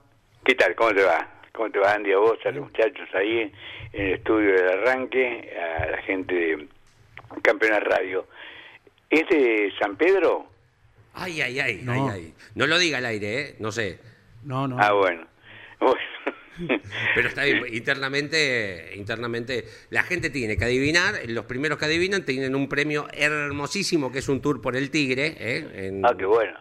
[0.44, 0.74] ¿Qué tal?
[0.74, 1.32] ¿Cómo te va?
[1.52, 2.12] ¿Cómo te va, Andy?
[2.12, 3.52] A vos, a los muchachos ahí en
[3.92, 6.68] el estudio del arranque, a la gente de
[7.42, 8.26] Campeonato Radio.
[9.08, 10.46] ¿Es de San Pedro?
[11.14, 11.92] Ay, ay, ay, No.
[11.92, 12.34] ay, ay.
[12.56, 13.56] No lo diga al aire, ¿eh?
[13.60, 13.98] No sé.
[14.46, 14.76] No, no.
[14.80, 15.26] Ah, bueno.
[15.80, 16.00] Bueno.
[17.14, 22.54] Pero está bien, internamente, internamente la gente tiene que adivinar, los primeros que adivinan tienen
[22.54, 25.68] un premio hermosísimo que es un tour por el Tigre, ¿eh?
[25.88, 26.58] En- ah, qué bueno.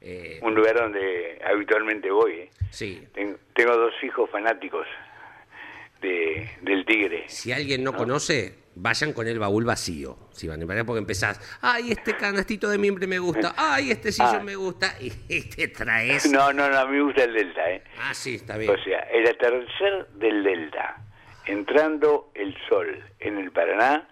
[0.00, 2.32] eh, Un lugar donde habitualmente voy.
[2.32, 2.50] ¿eh?
[2.70, 3.02] sí.
[3.12, 4.86] Tengo, tengo dos hijos fanáticos
[6.00, 7.24] de, del Tigre.
[7.28, 10.16] Si alguien no conoce, vayan con el baúl vacío.
[10.32, 14.36] Si van a porque empezás, ay, este canastito de miembro me gusta, ay, este sillón
[14.40, 14.44] Ah.
[14.44, 16.30] me gusta, y te traes.
[16.30, 17.70] No, no, no, a mí me gusta el Delta.
[17.70, 17.82] ¿eh?
[18.00, 18.70] Ah, sí, está bien.
[18.70, 20.96] O sea, el atardecer del Delta,
[21.46, 24.08] entrando el sol en el Paraná,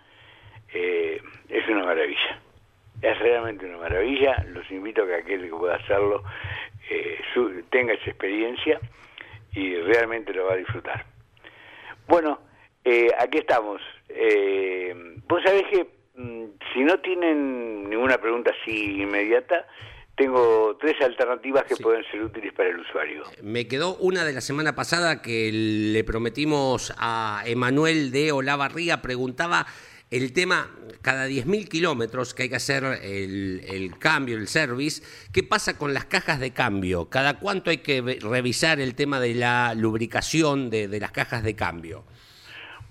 [0.75, 2.41] eh, es una maravilla.
[3.01, 4.45] Es realmente una maravilla.
[4.49, 6.23] Los invito a que aquel que pueda hacerlo
[6.89, 8.79] eh, su- tenga esa experiencia
[9.55, 11.05] y realmente lo va a disfrutar.
[12.07, 12.41] Bueno,
[12.85, 13.81] eh, aquí estamos.
[14.15, 14.95] Eh,
[15.29, 16.45] Vos sabés que mm,
[16.75, 19.67] si no tienen ninguna pregunta así inmediata,
[20.15, 21.83] tengo tres alternativas que Sí.
[21.83, 23.23] pueden ser útiles para el usuario.
[23.43, 29.67] Me quedó una de la semana pasada que le prometimos a Emanuel de Olavarría, preguntaba
[30.11, 30.71] el tema,
[31.01, 35.95] cada 10.000 kilómetros que hay que hacer el, el cambio, el service, ¿qué pasa con
[35.95, 37.09] las cajas de cambio?
[37.09, 41.57] ¿Cada cuánto hay que revisar el tema de la lubricación de, de las cajas de
[41.57, 42.05] cambio?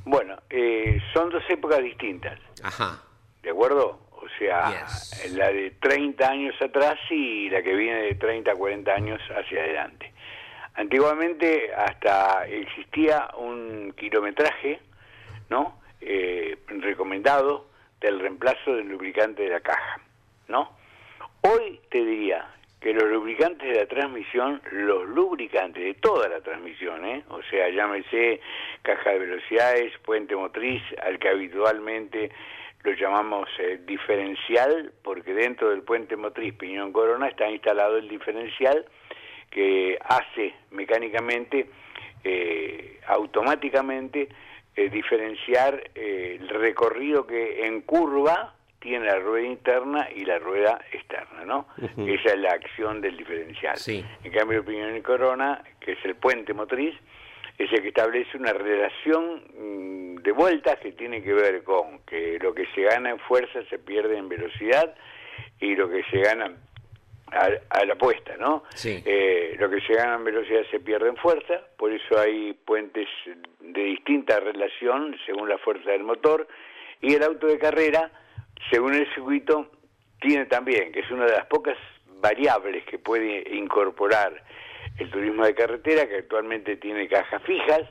[0.05, 3.01] Bueno, eh, son dos épocas distintas, Ajá,
[3.43, 3.99] ¿de acuerdo?
[4.11, 5.33] O sea, Yes.
[5.35, 9.61] la de 30 años atrás y la que viene de 30 a 40 años hacia
[9.61, 10.11] adelante.
[10.75, 14.79] Antiguamente hasta existía un kilometraje,
[15.49, 15.79] ¿no?
[15.99, 17.67] Eh, recomendado
[17.99, 19.99] del reemplazo del lubricante de la caja,
[20.47, 20.71] ¿no?
[21.41, 22.47] Hoy te diría
[22.79, 23.03] que los
[23.41, 27.23] lubricantes de la transmisión, los lubricantes de toda la transmisión, ¿eh?
[27.29, 28.39] o sea, llámese
[28.83, 32.29] caja de velocidades, puente motriz, al que habitualmente
[32.83, 38.85] lo llamamos eh, diferencial, porque dentro del puente motriz piñón corona está instalado el diferencial
[39.49, 41.67] que hace mecánicamente,
[42.23, 44.29] eh, automáticamente,
[44.75, 50.83] eh, diferenciar eh, el recorrido que en curva tiene la rueda interna y la rueda
[50.91, 51.67] externa, ¿no?
[51.97, 53.77] Esa es la acción del diferencial.
[53.77, 54.03] Sí.
[54.23, 56.95] En cambio, el piñón y corona, que es el puente motriz,
[57.57, 62.39] es el que establece una relación mm, de vueltas que tiene que ver con que
[62.41, 64.95] lo que se gana en fuerza se pierde en velocidad
[65.59, 66.51] y lo que se gana
[67.31, 68.63] a, a la puesta, ¿no?
[68.73, 69.01] Sí.
[69.05, 73.07] Eh, lo que se gana en velocidad se pierde en fuerza, por eso hay puentes
[73.59, 76.47] de distinta relación según la fuerza del motor
[76.99, 78.11] y el auto de carrera,
[78.69, 79.71] según el circuito,
[80.19, 81.77] tiene también, que es una de las pocas
[82.21, 84.43] variables que puede incorporar
[84.97, 87.81] el turismo de carretera, que actualmente tiene cajas fijas,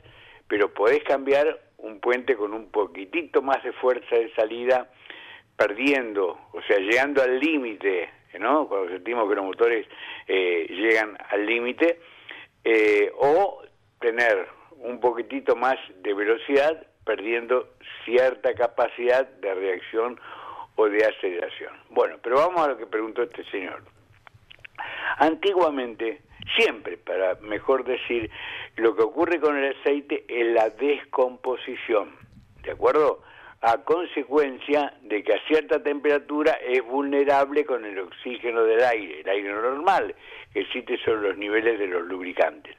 [0.47, 4.89] pero podés cambiar un puente con un poquitito más de fuerza de salida,
[5.57, 8.67] perdiendo, o sea, llegando al límite, ¿no?
[8.67, 9.87] Cuando sentimos que los motores
[10.27, 11.99] eh, llegan al límite,
[12.63, 13.61] eh, o
[13.99, 17.73] tener un poquitito más de velocidad, perdiendo
[18.05, 20.19] cierta capacidad de reacción
[20.75, 21.73] o de aceleración.
[21.89, 23.83] Bueno, pero vamos a lo que preguntó este señor.
[25.17, 26.21] Antiguamente,
[26.57, 28.29] siempre, para mejor decir,
[28.77, 32.15] lo que ocurre con el aceite es la descomposición,
[32.63, 33.23] ¿de acuerdo?
[33.61, 39.29] a consecuencia de que a cierta temperatura es vulnerable con el oxígeno del aire, el
[39.29, 40.15] aire normal
[40.51, 42.75] que existe sobre los niveles de los lubricantes.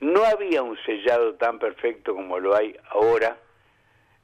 [0.00, 3.36] No había un sellado tan perfecto como lo hay ahora,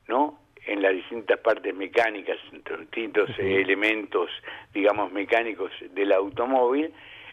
[0.07, 0.39] ¿no?
[0.69, 4.31] En las distintas partes mecánicas, distintos eh, elementos,
[4.75, 6.93] digamos, mecánicos del automóvil.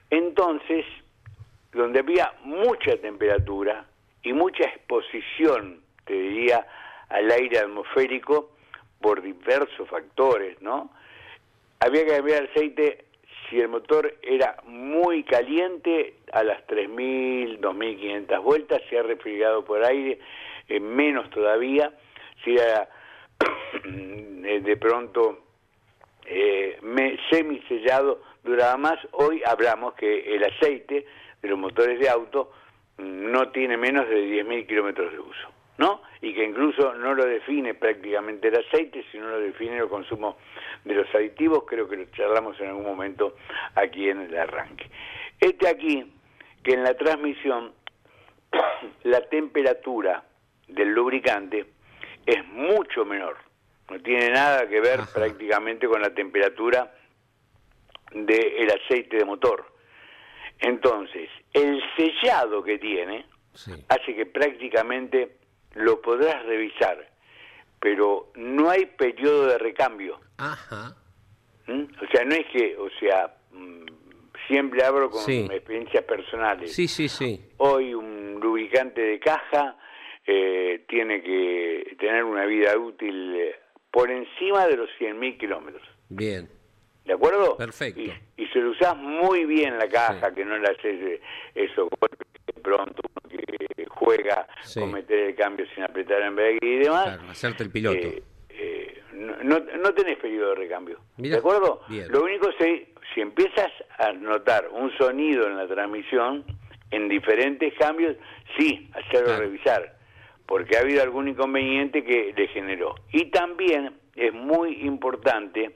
[0.09, 0.85] Entonces,
[1.73, 3.85] donde había mucha temperatura
[4.23, 6.65] y mucha exposición, te diría,
[7.09, 8.51] al aire atmosférico
[9.01, 10.89] por diversos factores, ¿no?
[11.81, 13.05] Había que cambiar aceite
[13.49, 19.83] si el motor era muy caliente a las 3.000, 2.500 vueltas, si era refrigerado por
[19.83, 20.19] aire,
[20.69, 21.91] eh, menos todavía,
[22.43, 22.89] si era
[24.63, 25.45] de pronto
[26.25, 26.79] eh,
[27.29, 28.99] semisellado, duraba más.
[29.11, 31.05] Hoy hablamos que el aceite
[31.41, 32.51] de los motores de auto
[32.97, 36.01] mm, no tiene menos de 10.000 kilómetros de uso, ¿no?
[36.21, 40.37] Y que incluso no lo define prácticamente el aceite, sino lo define el consumo
[40.83, 43.35] de los aditivos, creo que lo charlamos en algún momento
[43.75, 44.89] aquí en el arranque.
[45.39, 46.11] Este aquí,
[46.63, 47.73] que en la transmisión
[49.03, 50.23] la temperatura
[50.67, 51.74] del lubricante
[52.25, 53.37] es mucho menor,
[53.89, 55.13] no tiene nada que ver Ajá.
[55.13, 56.91] prácticamente con la temperatura
[58.11, 59.65] del aceite de motor.
[60.59, 63.71] Entonces, el sellado que tiene Sí.
[63.89, 65.37] hace que prácticamente
[65.75, 67.09] lo podrás revisar,
[67.79, 70.19] pero no hay periodo de recambio.
[70.37, 70.95] Ajá.
[71.67, 71.87] ¿m?
[72.01, 73.85] O sea, no es que, o sea, mm,
[74.47, 75.47] siempre hablo con Sí.
[75.51, 76.73] experiencias personales.
[76.73, 77.41] Sí, sí, sí.
[77.57, 79.75] Hoy un lubricante de caja
[80.27, 83.55] eh, tiene que tener una vida útil eh,
[83.91, 85.83] por encima de los 100.000 kilómetros.
[86.09, 86.47] Bien.
[87.05, 87.55] ¿De acuerdo?
[87.57, 88.01] Perfecto.
[88.01, 91.21] Y, y si lo usás muy bien la caja, que no le haces eh,
[91.53, 91.87] eso
[92.47, 94.79] de pronto uno que juega Sí.
[94.79, 97.03] con meter el cambio sin apretar el embrague y demás.
[97.17, 97.97] Claro, hacerte el piloto.
[98.07, 100.99] eh, eh, no, no, no tenés periodo de recambio.
[101.17, 101.81] Mirá, ¿De acuerdo?
[101.87, 102.11] bien.
[102.11, 102.55] Lo único es
[103.13, 106.43] si empiezas a notar un sonido en la transmisión,
[106.91, 108.15] en diferentes cambios,
[108.57, 109.41] sí, hacerlo Claro.
[109.43, 109.94] revisar,
[110.45, 112.95] porque ha habido algún inconveniente que le generó.
[113.11, 115.71] Y también es muy importante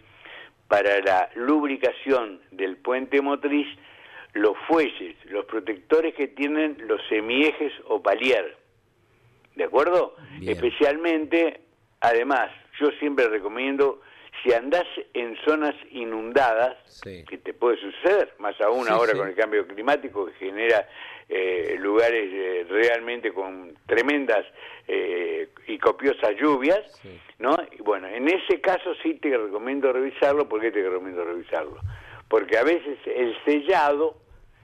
[0.67, 3.67] para la lubricación del puente motriz
[4.33, 8.57] los fuelles, los protectores que tienen los semiejes o palier.
[9.55, 10.15] ¿De acuerdo?
[10.39, 10.53] Bien.
[10.53, 11.61] Especialmente,
[11.99, 14.01] además, yo siempre recomiendo,
[14.43, 17.23] si andás en zonas inundadas, Sí.
[17.27, 19.17] que te puede suceder, más aún Sí, ahora sí.
[19.17, 20.87] con el cambio climático que genera
[21.27, 24.45] eh, lugares eh, realmente con tremendas
[24.87, 26.79] eh, y copiosas lluvias.
[27.37, 27.55] ¿no?
[27.71, 30.49] Y bueno, en ese caso sí te recomiendo revisarlo.
[30.49, 31.77] ¿Por qué te recomiendo revisarlo?
[32.27, 34.17] Porque a veces el sellado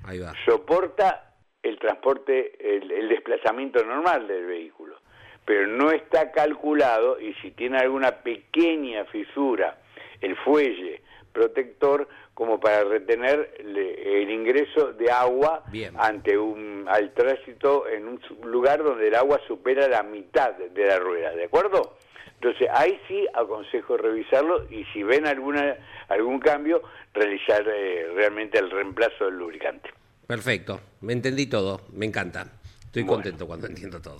[0.05, 0.33] Ahí va.
[0.45, 4.97] soporta el transporte, el, el desplazamiento normal del vehículo,
[5.45, 9.77] pero no está calculado y si tiene alguna pequeña fisura,
[10.21, 15.93] el fuelle protector como para retener el ingreso de agua Bien.
[15.97, 20.99] ante un al tránsito en un lugar donde el agua supera la mitad de la
[20.99, 21.97] rueda, ¿de acuerdo?
[22.35, 25.75] Entonces ahí sí aconsejo revisarlo y si ven alguna
[26.09, 26.81] algún cambio
[27.13, 29.89] realizar eh, realmente el reemplazo del lubricante.
[30.27, 30.79] Perfecto.
[31.01, 31.81] Me entendí todo.
[31.93, 32.45] Me encanta.
[32.85, 33.15] Estoy Bueno.
[33.23, 34.19] contento cuando entiendo todo.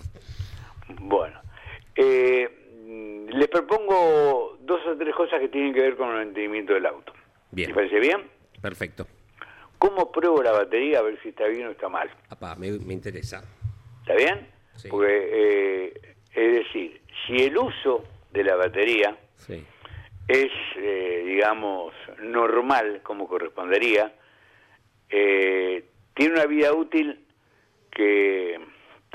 [0.88, 1.42] Bueno,
[1.96, 2.48] eh,
[2.86, 6.86] mm, les propongo dos o tres cosas que tienen que ver con el mantenimiento del
[6.86, 7.14] auto.
[7.52, 7.70] Bien.
[7.70, 8.24] ¿Les parece bien?
[8.62, 9.08] Perfecto.
[9.78, 12.10] ¿Cómo pruebo la batería a ver si está bien o está mal?
[12.30, 13.44] Apá, me, me interesa.
[14.02, 14.48] ¿Está bien?
[14.76, 14.88] Sí.
[14.90, 19.64] Porque, eh, es decir, si el uso de la batería Sí.
[20.28, 24.14] es, eh, digamos, normal, como correspondería,
[25.10, 27.26] eh, tiene una vida útil
[27.92, 28.60] que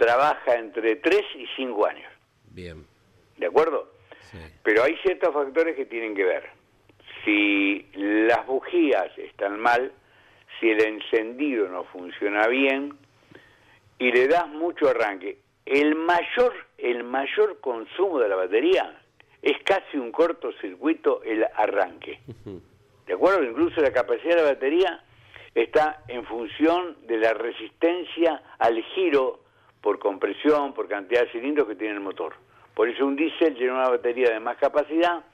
[0.01, 2.11] trabaja entre 3 y 5 años.
[2.51, 2.87] Bien.
[3.37, 3.93] ¿De acuerdo?
[4.31, 4.39] Sí.
[4.63, 6.49] Pero hay ciertos factores que tienen que ver.
[7.25, 9.93] Si las bujías están mal,
[10.59, 12.97] si el encendido no funciona bien
[13.99, 18.99] y le das mucho arranque, el mayor, el mayor consumo de la batería
[19.43, 22.21] es casi un cortocircuito el arranque.
[23.07, 23.45] ¿De acuerdo?
[23.45, 25.05] Incluso la capacidad de la batería
[25.55, 29.41] está en función de la resistencia al giro
[29.81, 32.35] por compresión, por cantidad de cilindros que tiene el motor.
[32.75, 35.25] Por eso un diésel tiene una batería de más capacidad,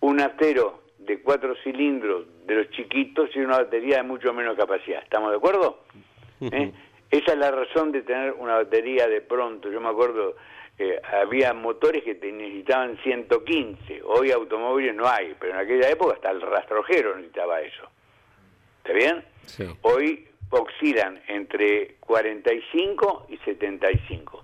[0.00, 5.02] un acero de cuatro cilindros de los chiquitos y una batería de mucho menos capacidad.
[5.02, 5.84] ¿Estamos de acuerdo?
[6.40, 6.72] ¿Eh?
[7.10, 9.70] Esa es la razón de tener una batería de pronto.
[9.70, 10.36] Yo me acuerdo,
[10.78, 14.02] eh, había motores que te necesitaban 115.
[14.04, 17.88] Hoy automóviles no hay, pero en aquella época hasta el rastrojero necesitaba eso.
[18.78, 19.24] ¿Está bien?
[19.46, 19.64] Sí.
[19.82, 24.42] Hoy oscilan entre 45 y 75.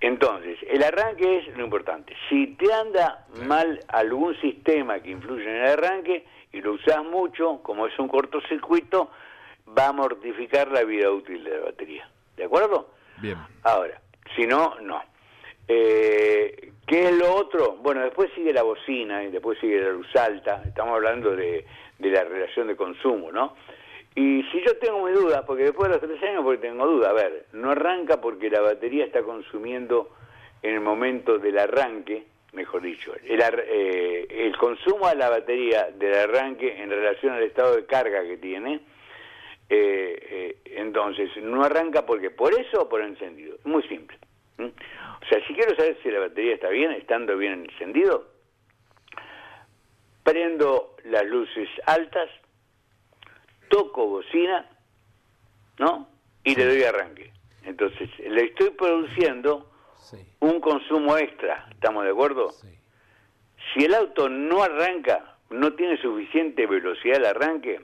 [0.00, 2.14] Entonces, el arranque es lo importante.
[2.28, 7.62] Si te anda mal algún sistema que influye en el arranque y lo usas mucho,
[7.62, 9.10] como es un cortocircuito,
[9.78, 12.08] va a mortificar la vida útil de la batería.
[12.36, 12.90] ¿De acuerdo?
[13.18, 13.38] Bien.
[13.62, 14.00] Ahora,
[14.34, 15.02] si no, no.
[15.68, 17.76] Eh, ¿Qué es lo otro?
[17.80, 20.62] Bueno, después sigue la bocina y después sigue la luz alta.
[20.66, 21.64] Estamos hablando de,
[21.98, 23.54] de la relación de consumo, ¿no?
[24.14, 27.10] Y si yo tengo mis dudas, porque después de los tres años, porque tengo dudas,
[27.10, 30.10] a ver, no arranca porque la batería está consumiendo
[30.62, 36.14] en el momento del arranque, mejor dicho, el, eh, el consumo a la batería del
[36.14, 38.80] arranque en relación al estado de carga que tiene,
[39.70, 43.56] eh, eh, entonces no arranca porque por eso o por encendido.
[43.64, 44.18] Muy simple.
[44.58, 48.26] O sea, si quiero saber si la batería está bien, estando bien encendido,
[50.22, 52.28] prendo las luces altas,
[53.72, 54.66] toco bocina,
[55.78, 56.06] ¿no?
[56.44, 57.32] Y le doy arranque.
[57.64, 62.50] Entonces, le estoy produciendo Sí, un consumo extra, ¿estamos de acuerdo?
[62.50, 62.68] sí.
[63.72, 67.80] Si el auto no arranca, no tiene suficiente velocidad al arranque,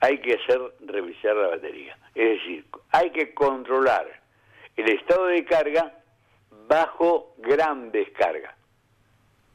[0.00, 1.98] hay que hacer revisar la batería.
[2.14, 4.06] Es decir, hay que controlar
[4.76, 5.94] el estado de carga
[6.68, 8.54] bajo gran descarga.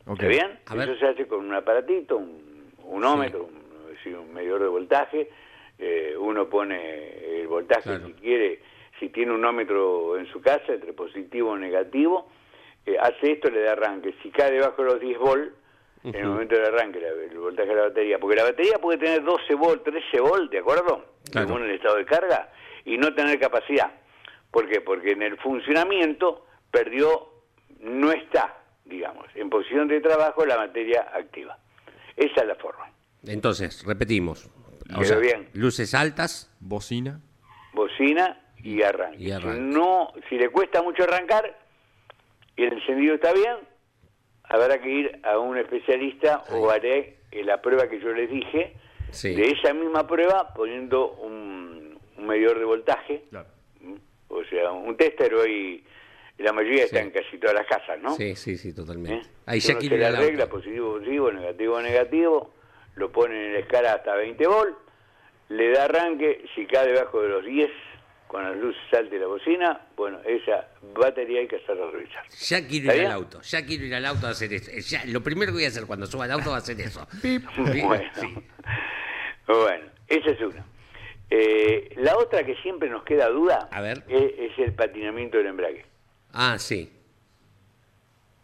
[0.08, 0.16] Ok.
[0.24, 0.60] ¿Está bien?
[0.66, 0.90] A ver.
[0.90, 5.30] Eso se hace con un aparatito, un, un ómetro, un, un medidor de voltaje.
[5.80, 8.08] Eh, uno pone el voltaje Claro.
[8.08, 8.60] si quiere,
[9.00, 12.30] si tiene un ómetro en su casa, entre positivo o negativo,
[12.86, 14.14] eh, hace esto, le da arranque.
[14.22, 15.54] Si cae debajo de los 10 volt,
[16.04, 19.24] en el momento del arranque, el voltaje de la batería, porque la batería puede tener
[19.24, 21.06] 12 volt, 13 volt, ¿de acuerdo?
[21.32, 21.48] Claro.
[21.48, 22.52] Según el estado de carga,
[22.84, 23.92] y no tener capacidad.
[24.52, 24.82] ¿Por qué?
[24.82, 27.30] Porque en el funcionamiento perdió,
[27.80, 31.58] no está, digamos, en posición de trabajo la materia activa.
[32.18, 32.92] Esa es la forma.
[33.26, 34.50] Entonces, repetimos.
[34.96, 35.50] O Quedó sea, bien.
[35.54, 37.20] luces altas, Bocina.
[37.74, 39.18] Bocina y arranque.
[39.24, 39.58] Y arranque.
[39.58, 41.58] Si, no, si le cuesta mucho arrancar
[42.56, 43.56] y el encendido está bien,
[44.44, 48.74] habrá que ir a un especialista o haré eh, la prueba que yo les dije,
[49.12, 49.36] Sí.
[49.36, 53.26] de esa misma prueba poniendo un, un medidor de voltaje,
[54.28, 55.84] o sea, un tester hoy,
[56.40, 56.86] la mayoría Sí.
[56.86, 58.16] está en casi todas las casas, ¿no?
[58.16, 59.28] Sí, sí, sí, totalmente.
[59.28, 59.32] ¿Eh?
[59.46, 60.56] Ahí ya arregla auto.
[60.56, 62.54] positivo, positivo, negativo, negativo,
[62.96, 64.76] lo pone en la escala hasta 20 volt,
[65.50, 67.70] le da arranque, si cae debajo de los 10
[68.28, 72.24] con las luces altas y la bocina, bueno, esa batería hay que hacerla revisar.
[72.30, 74.72] Ya quiero ¿Está ir al auto, ya quiero ir al auto a hacer eso.
[74.72, 76.80] Eh, ya, lo primero que voy a hacer cuando suba al auto va a hacer
[76.82, 77.06] eso.
[77.56, 78.34] Bueno, sí.
[79.48, 80.66] bueno, esa es una.
[81.30, 84.04] Eh, la otra que siempre nos queda duda A ver.
[84.08, 85.86] Es, es el patinamiento del embrague.
[86.32, 86.92] Ah, sí,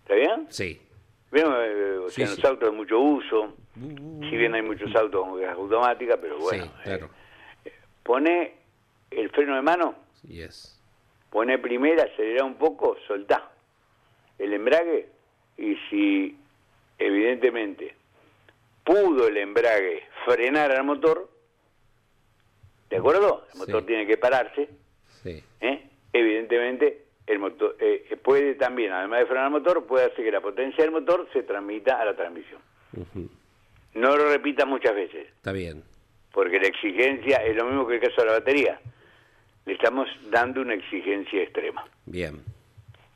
[0.04, 0.48] ¿Está bien?
[0.50, 0.82] sí.
[1.32, 2.42] Vemos, eh, o Sí, sea, en sí.
[2.42, 3.56] los autos de mucho uso,
[4.30, 7.10] si bien hay muchos autos con gas automática, pero bueno, sí, claro.
[7.66, 7.72] eh,
[8.04, 8.54] pone
[9.12, 9.96] el freno de mano,
[10.28, 10.80] Yes.
[11.30, 13.50] pone primera, acelera un poco, soltá
[14.38, 15.08] el embrague
[15.58, 16.38] y si
[16.98, 17.96] evidentemente
[18.84, 21.30] pudo el embrague frenar al motor,
[22.90, 23.46] ¿de acuerdo?
[23.54, 23.88] El motor Sí.
[23.88, 24.70] tiene que pararse,
[25.24, 25.44] Sí.
[25.62, 25.84] ¿eh?
[26.14, 30.42] evidentemente el motor eh, puede también, además de frenar el motor, puede hacer que la
[30.42, 32.60] potencia del motor se transmita a la transmisión.
[34.00, 35.84] No lo repita muchas veces, Está bien.
[36.32, 38.80] porque la exigencia es lo mismo que el caso de la batería.
[39.66, 41.86] Le estamos dando una exigencia extrema.
[42.06, 42.42] Bien,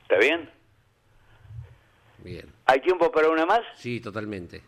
[0.04, 0.50] ¿Está bien?
[2.20, 2.46] bien.
[2.66, 3.62] ¿Hay tiempo para una más?
[3.76, 4.62] Sí, totalmente.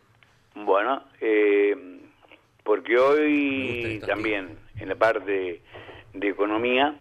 [0.55, 1.75] Bueno, eh,
[2.63, 5.61] porque hoy también en la parte
[6.13, 6.97] de economía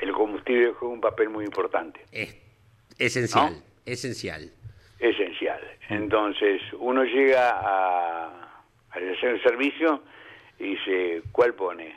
[0.00, 2.36] el combustible juega un papel muy importante, Es
[2.98, 3.62] esencial, ¿No?
[3.86, 4.50] esencial.
[4.98, 5.60] Esencial.
[5.88, 8.58] Entonces uno llega a, a
[8.90, 10.02] hacer el servicio
[10.58, 11.96] y dice, ¿cuál pone?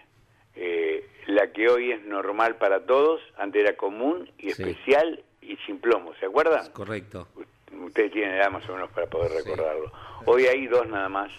[0.55, 4.61] Eh, la que hoy es normal para todos, antes era común y Sí.
[4.63, 6.71] especial y sin plomo, ¿se acuerdan?
[6.71, 7.27] Correcto.
[7.71, 9.37] Ustedes tienen edad más o menos para poder Sí.
[9.49, 9.91] recordarlo.
[10.25, 11.31] Hoy hay dos nada más,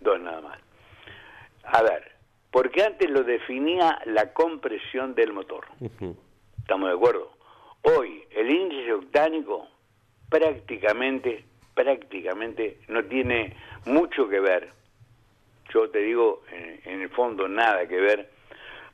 [0.00, 0.58] dos nada más.
[1.64, 2.12] A ver,
[2.50, 5.66] porque antes lo definía la compresión del motor.
[6.60, 7.32] ¿Estamos de acuerdo?
[7.82, 9.68] Hoy el índice octánico
[10.28, 11.44] prácticamente,
[11.74, 13.54] prácticamente no tiene
[13.86, 14.70] mucho que ver,
[15.72, 18.30] yo te digo en, en el fondo nada que ver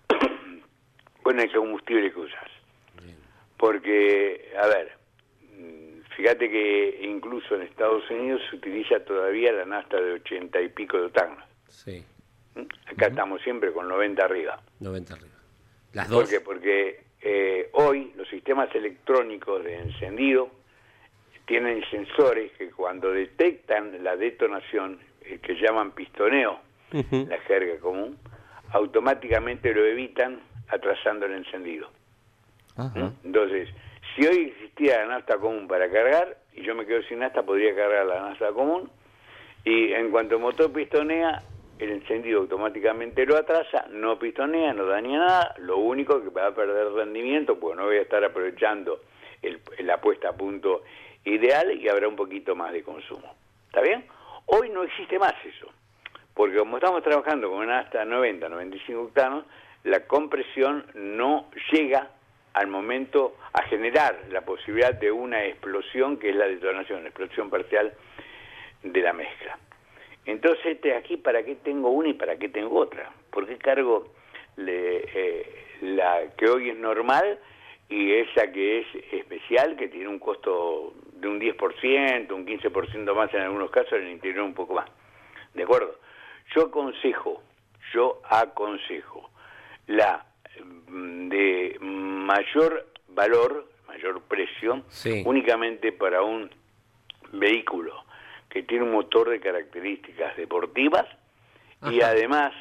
[1.23, 2.51] con el combustible que usas.
[3.57, 4.93] Porque, a ver,
[6.17, 10.97] fíjate que incluso en Estados Unidos se utiliza todavía la nafta de 80 y pico
[10.97, 11.45] de octanos.
[11.69, 12.03] Sí,
[12.55, 12.63] ¿Mm?
[12.87, 14.63] Acá estamos siempre con 90 arriba.
[14.81, 15.29] 90 arriba.
[15.93, 16.31] Las ¿Por dos.
[16.31, 16.41] qué?
[16.41, 20.51] Porque eh, hoy los sistemas electrónicos de encendido
[21.51, 26.61] tienen sensores que cuando detectan la detonación, eh, que llaman pistoneo,
[26.93, 28.17] la jerga común,
[28.71, 30.39] automáticamente lo evitan
[30.69, 31.89] atrasando el encendido.
[32.77, 33.11] Ajá.
[33.25, 33.69] Entonces,
[34.15, 37.75] si hoy existía la nafta común para cargar y yo me quedo sin nafta, podría
[37.75, 38.89] cargar la nafta común.
[39.65, 41.43] Y en cuanto el motor pistonea,
[41.81, 45.55] el encendido automáticamente lo atrasa, no pistonea, no daña nada.
[45.59, 49.01] Lo único que va a perder rendimiento, porque no voy a estar aprovechando
[49.43, 50.85] el- la puesta a punto
[51.25, 53.35] ideal y habrá un poquito más de consumo.
[53.67, 54.05] ¿Está bien?
[54.47, 55.69] Hoy no existe más eso.
[56.35, 59.45] Porque como estamos trabajando con hasta 90, 95 octanos,
[59.85, 62.11] la compresión no llega
[62.55, 67.49] al momento a generar la posibilidad de una explosión que es la detonación, la explosión
[67.51, 67.93] parcial
[68.83, 69.59] de la mezcla.
[70.27, 73.11] Entonces, este aquí, ¿para qué tengo una y para qué tengo otra?
[73.31, 74.13] ¿Por qué cargo
[74.57, 77.39] le- eh, la que hoy es normal
[77.89, 83.33] y esa que es especial, que tiene un costo de un 10%, un 15% más
[83.35, 84.89] en algunos casos, en el interior un poco más?
[85.55, 85.95] ¿De acuerdo?
[86.55, 87.43] Yo aconsejo,
[87.93, 89.31] yo aconsejo
[89.87, 90.25] la
[90.89, 95.23] mm, de mayor valor, mayor precio, Sí.
[95.27, 96.51] únicamente para un
[97.33, 98.05] vehículo
[98.49, 101.07] que tiene un motor de características deportivas
[101.91, 102.53] y además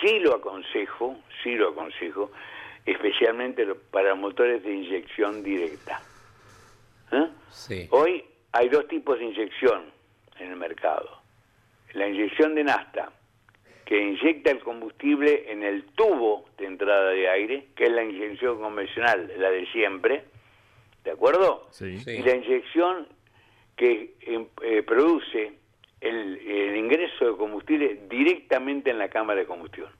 [0.00, 2.30] sí lo aconsejo, sí lo aconsejo,
[2.86, 6.00] especialmente para motores de inyección directa.
[7.12, 7.28] ¿Eh?
[7.50, 7.88] Sí.
[7.90, 9.84] Hoy hay dos tipos de inyección
[10.38, 11.20] en el mercado.
[11.92, 13.12] La inyección de nafta,
[13.84, 18.60] que inyecta el combustible en el tubo de entrada de aire, que es la inyección
[18.60, 20.24] convencional, la de siempre,
[21.04, 21.68] ¿de acuerdo?
[21.70, 21.98] Sí.
[22.06, 23.08] Y la inyección
[23.76, 25.52] que em, eh, produce
[26.00, 29.90] el, el ingreso de combustible directamente en la cámara de combustión.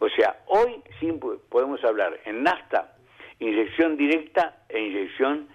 [0.00, 2.96] O sea, hoy sí po- podemos hablar en nafta,
[3.38, 5.48] inyección directa e inyección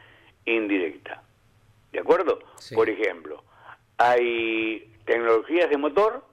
[0.46, 1.24] indirecta.
[1.92, 2.40] ¿De acuerdo?
[2.58, 2.76] Sí.
[2.76, 3.44] Por ejemplo,
[3.98, 6.26] hay tecnologías de motor,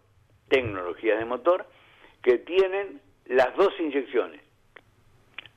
[0.48, 1.66] tecnologías de motor
[2.22, 4.40] que tienen las dos inyecciones.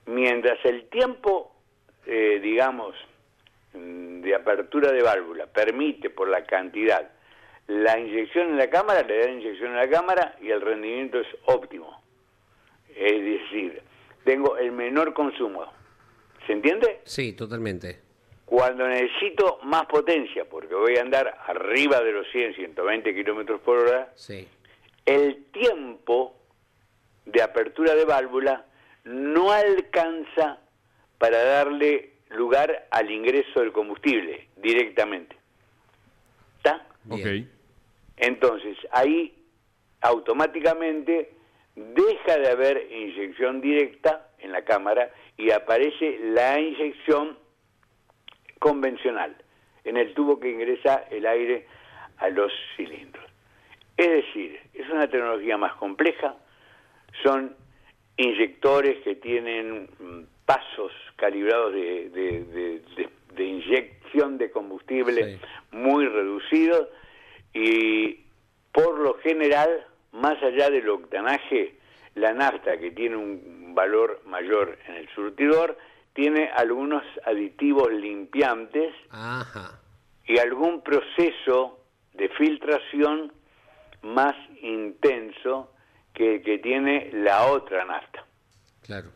[0.05, 1.55] Mientras el tiempo,
[2.05, 2.95] eh, digamos,
[3.73, 7.11] mm, de apertura de válvula permite por la cantidad
[7.67, 11.19] la inyección en la cámara, le da la inyección en la cámara y el rendimiento
[11.19, 12.01] es óptimo.
[12.95, 13.81] Es decir,
[14.23, 15.65] tengo el menor consumo.
[16.45, 17.01] ¿Se entiende?
[17.05, 18.04] Sí, totalmente.
[18.45, 23.77] Cuando necesito más potencia, porque voy a andar arriba de los 100, 120 kilómetros por
[23.79, 24.47] hora, Sí.
[25.05, 26.35] el tiempo
[27.25, 28.65] de apertura de válvula
[29.03, 30.59] no alcanza
[31.17, 35.35] para darle lugar al ingreso del combustible directamente.
[36.57, 36.85] ¿Está?
[37.03, 37.45] Bien.
[37.47, 37.51] Ok.
[38.17, 39.33] Entonces, ahí
[40.01, 41.31] automáticamente
[41.75, 47.37] deja de haber inyección directa en la cámara y aparece la inyección
[48.69, 49.35] convencional
[49.83, 51.67] en el tubo que ingresa el aire
[52.17, 53.23] a los cilindros.
[53.95, 56.35] Es decir, es una tecnología más compleja,
[57.21, 57.55] son
[58.17, 65.41] inyectores que tienen mm, pasos calibrados de, de- de- de- de inyección de combustible Sí.
[65.71, 66.87] muy reducidos
[67.53, 68.21] y
[68.71, 71.75] por lo general, más allá del octanaje,
[72.15, 75.77] la nafta que tiene un valor mayor en el surtidor
[76.15, 79.79] tiene algunos aditivos limpiantes Ajá.
[80.25, 83.31] y algún proceso de filtración
[84.01, 85.71] más intenso
[86.13, 88.25] que, que tiene la otra nafta.
[88.81, 89.09] Claro.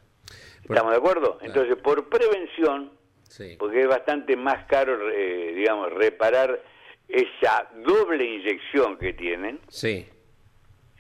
[0.62, 1.40] ¿Estamos de acuerdo?
[1.42, 2.92] Entonces, por prevención,
[3.24, 3.56] Sí.
[3.58, 6.62] porque es bastante más caro, eh, digamos, reparar
[7.08, 10.06] esa doble inyección que tienen, Sí.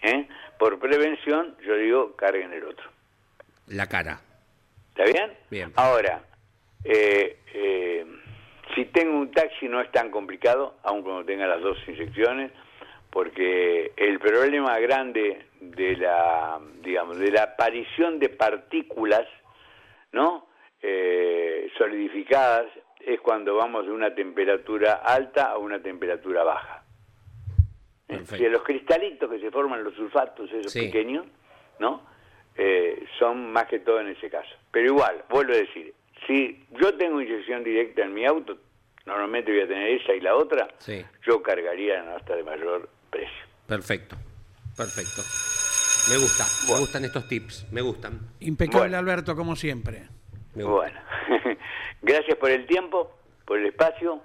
[0.04, 0.28] ¿eh?
[0.58, 2.86] por prevención, yo digo, carguen el otro.
[3.68, 4.22] La cara.
[5.00, 5.32] ¿Está bien?
[5.50, 5.72] Bien.
[5.78, 6.24] Ahora,
[6.84, 8.06] eh, eh,
[8.76, 12.52] si tengo un taxi no es tan complicado, aun cuando tenga las dos inyecciones,
[13.10, 19.26] porque el problema grande de la, digamos, de la aparición de partículas,
[20.12, 20.48] ¿no?
[20.82, 22.66] Eh, solidificadas
[23.00, 26.84] es cuando vamos de una temperatura alta a una temperatura baja.
[28.26, 30.88] Si los cristalitos que se forman los sulfatos, esos Sí.
[30.88, 31.26] pequeños,
[31.80, 32.02] ¿no?
[32.62, 34.50] Eh, son más que todo en ese caso.
[34.72, 35.94] Pero igual, vuelvo a decir,
[36.28, 38.58] si yo tengo inyección directa en mi auto,
[39.06, 41.06] normalmente voy a tener esa y la otra, Sí.
[41.26, 43.46] yo cargaría hasta de mayor precio.
[43.66, 44.18] Perfecto.
[44.76, 45.22] Perfecto.
[46.10, 46.44] Me gusta.
[46.74, 47.72] Me gustan estos tips.
[47.72, 48.20] Me gustan.
[48.42, 48.98] Impecable, Bueno.
[48.98, 50.04] Alberto, como siempre.
[50.54, 51.00] Bueno,
[52.02, 54.20] gracias por el tiempo, por el espacio.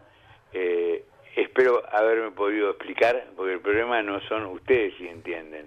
[0.53, 1.05] Eh,
[1.37, 5.67] espero haberme podido explicar, porque el problema no son ustedes si entienden.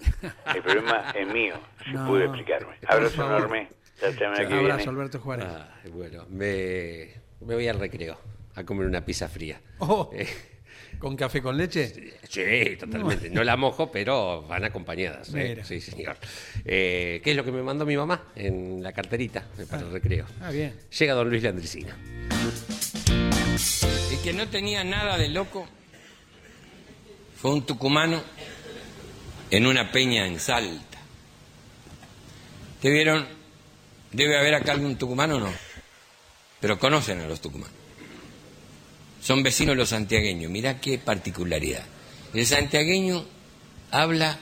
[0.56, 1.56] El problema es mío,
[1.86, 2.76] si No, pude explicarme.
[2.88, 3.70] Abrazo enorme.
[4.02, 4.92] La semana que Abrazo, viene.
[4.92, 5.46] Alberto Juárez.
[5.50, 7.10] Ah, bueno, me,
[7.42, 8.18] me voy al recreo
[8.56, 9.60] a comer una pizza fría.
[9.80, 10.28] Oh, Eh,
[11.00, 11.86] ¿Con café con leche?
[12.28, 13.30] sí, totalmente.
[13.30, 15.32] No la mojo, pero van acompañadas.
[15.36, 15.60] eh.
[15.64, 16.16] Sí, señor.
[16.66, 20.26] Eh, ¿Qué es lo que me mandó mi mamá en la carterita para el recreo?
[20.42, 20.74] Ah, bien.
[20.98, 21.96] Llega don Luis Landricina.
[24.28, 25.66] Que no tenía nada de loco
[27.38, 28.22] fue un tucumano
[29.50, 30.98] en una peña en Salta.
[32.82, 33.26] ¿Te vieron?
[34.12, 35.54] Debe haber acá algún tucumano o no,
[36.60, 37.74] pero conocen a los tucumanos.
[39.22, 40.52] Son vecinos los santiagueños.
[40.52, 41.86] Mirá qué particularidad.
[42.34, 43.24] El santiagueño
[43.92, 44.40] habla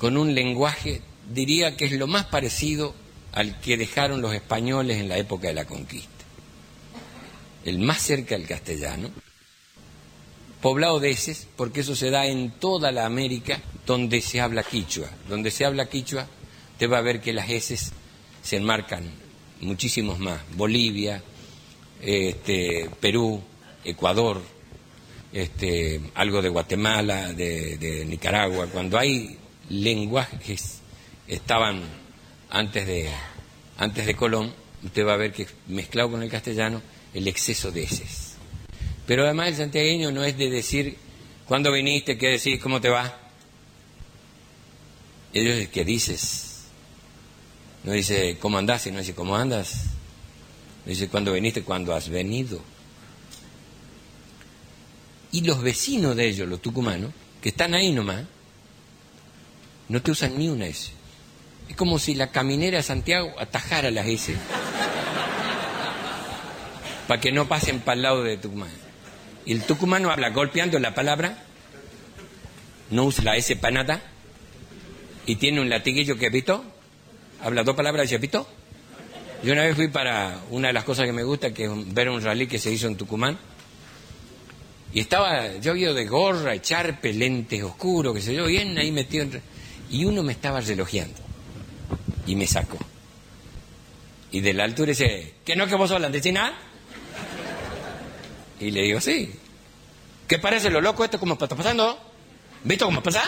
[0.00, 1.00] con un lenguaje,
[1.32, 2.96] diría que es lo más parecido
[3.30, 6.19] al que dejaron los españoles en la época de la conquista.
[7.64, 9.10] El más cerca del castellano,
[10.60, 15.08] poblado de eses, porque eso se da en toda la América donde se habla quichua.
[15.28, 16.26] Donde se habla quichua,
[16.78, 17.92] te va a ver que las eses
[18.42, 19.10] se enmarcan
[19.60, 20.40] muchísimos más.
[20.56, 21.22] Bolivia,
[22.00, 23.42] este, Perú,
[23.84, 24.42] Ecuador,
[25.32, 28.66] este, algo de Guatemala, de, de Nicaragua.
[28.66, 29.38] Cuando hay
[29.68, 30.80] lenguajes
[31.28, 31.82] estaban
[32.50, 33.08] antes de,
[33.78, 34.52] antes de Colón,
[34.84, 36.82] usted va a ver que mezclado con el castellano
[37.14, 38.34] el exceso de eses.
[39.06, 40.96] Pero además el santiagueño no es de decir,
[41.46, 42.16] ¿cuándo viniste?
[42.16, 42.60] ¿Qué decís?
[42.60, 43.18] ¿Cómo te va?
[45.32, 46.64] Ellos es que dices.
[47.84, 48.82] No dice, ¿cómo andás?
[48.82, 49.84] Sino dice, ¿cómo andas?
[50.84, 51.62] No dice, ¿cuándo viniste?
[51.62, 52.60] ¿Cuándo has venido?
[55.32, 58.24] Y los vecinos de ellos, los tucumanos, que están ahí nomás,
[59.88, 60.90] no te usan ni una S.
[61.68, 64.34] Es como si la caminera de Santiago atajara las S.
[67.10, 68.70] para que no pasen para el lado de Tucumán.
[69.44, 71.38] Y el tucumano habla golpeando la palabra,
[72.90, 74.00] no usa la S para nada,
[75.26, 76.62] y tiene un latiguillo que pito,
[77.42, 78.46] habla dos palabras y pito.
[79.42, 82.08] Yo una vez fui para una de las cosas que me gusta, que es ver
[82.10, 83.36] un rally que se hizo en Tucumán,
[84.94, 89.24] y estaba yo de gorra, echarpe, lentes oscuros, que sé yo, bien ahí metido.
[89.24, 89.42] En...
[89.90, 91.18] Y uno me estaba relojeando.
[92.28, 92.78] Y me sacó.
[94.30, 96.69] Y de la altura dice, ¿qué no que vos hablas de China?
[98.60, 99.32] Y le digo, sí.
[100.28, 101.98] ¿Qué parece lo loco esto como está pasando?
[102.62, 103.24] ¿Visto cómo pasa?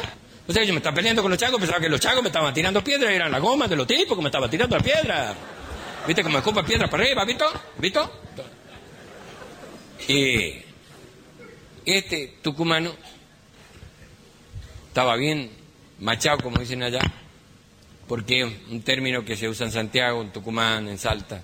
[0.47, 2.53] O sea, yo me estaba peleando con los chagos, pensaba que los chagos me estaban
[2.53, 5.35] tirando piedras, eran las gomas de los tipos que me estaban tirando la piedra.
[6.07, 7.25] ¿Viste cómo escupa piedra para arriba?
[7.25, 7.47] ¿Visto?
[7.79, 8.21] ¿Visto?
[10.09, 10.63] Y
[11.87, 12.93] este tucumano
[14.89, 15.51] estaba bien
[16.01, 17.01] machado, como dicen allá,
[18.09, 21.43] porque es un término que se usa en Santiago, en Tucumán, en Salta,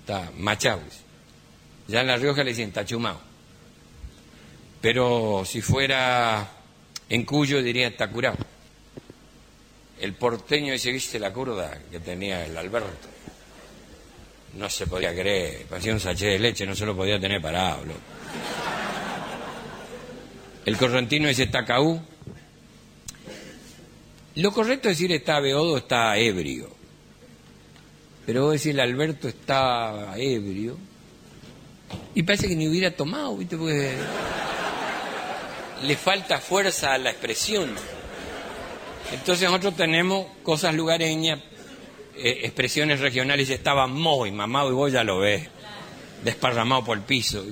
[0.00, 0.80] está machado.
[1.88, 3.20] Ya en La Rioja le dicen tachumao.
[4.80, 6.48] Pero si fuera
[7.08, 8.36] en Cuyo diría está curado.
[10.00, 13.08] El porteño ese, viste la curda que tenía el Alberto.
[14.58, 17.82] No se podía creer, parecía un sachet de leche, no se lo podía tener parado.
[20.64, 22.00] El correntino ese tacaú.
[24.36, 26.68] Lo correcto es decir está beodo, está ebrio.
[28.26, 30.76] Pero vos decís, el Alberto está ebrio.
[32.14, 33.56] Y parece que ni hubiera tomado, ¿viste?
[33.56, 33.96] Porque
[35.82, 37.74] le falta fuerza a la expresión.
[39.12, 41.40] Entonces nosotros tenemos cosas lugareñas,
[42.16, 45.48] eh, expresiones regionales, estaba muy mamado y vos ya lo ves,
[46.22, 47.44] desparramado por el piso.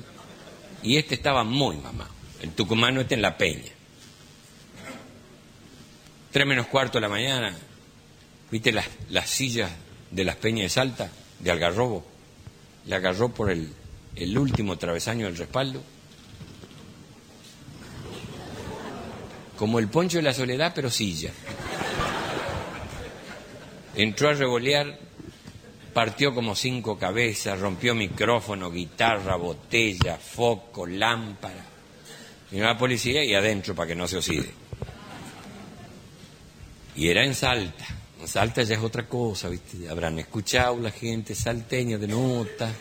[0.82, 2.10] Y este estaba muy mamado.
[2.40, 3.70] El tucumano está en la peña.
[6.30, 7.56] Tres menos cuarto de la mañana.
[8.50, 9.70] ¿Viste las, las sillas
[10.10, 11.10] de las peñas de Salta,
[11.40, 12.04] de Algarrobo?
[12.86, 13.72] Le agarró por el,
[14.16, 15.82] el último travesaño del respaldo.
[19.56, 21.30] Como el poncho de la soledad, pero silla.
[23.94, 24.98] Entró a revolear,
[25.92, 31.64] partió como cinco cabezas, rompió micrófono, guitarra, botella, foco, lámpara.
[32.50, 34.50] Vino la policía y adentro para que no se oxide.
[36.96, 37.86] Y era en Salta.
[38.20, 39.88] En Salta ya es otra cosa, ¿viste?
[39.88, 42.72] Habrán escuchado la gente salteña de nota.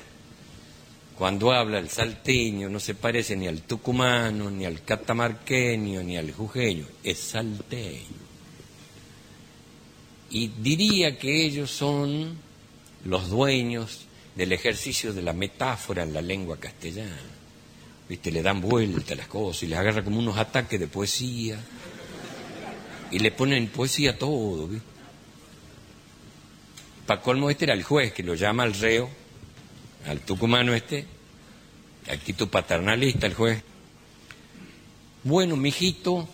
[1.21, 6.31] Cuando habla el salteño no se parece ni al tucumano, ni al catamarqueño, ni al
[6.31, 6.87] jujeño.
[7.03, 8.17] Es salteño.
[10.31, 12.35] Y diría que ellos son
[13.05, 17.21] los dueños del ejercicio de la metáfora en la lengua castellana.
[18.09, 18.31] ¿viste?
[18.31, 21.59] Le dan vuelta las cosas y les agarra como unos ataques de poesía.
[23.11, 24.87] Y le ponen poesía a todo, ¿viste?
[27.05, 29.20] Para colmo este era el juez que lo llama al reo,
[30.07, 31.05] al tucumano este,
[32.09, 33.63] actitud paternalista el juez.
[35.23, 36.27] Bueno, mijito,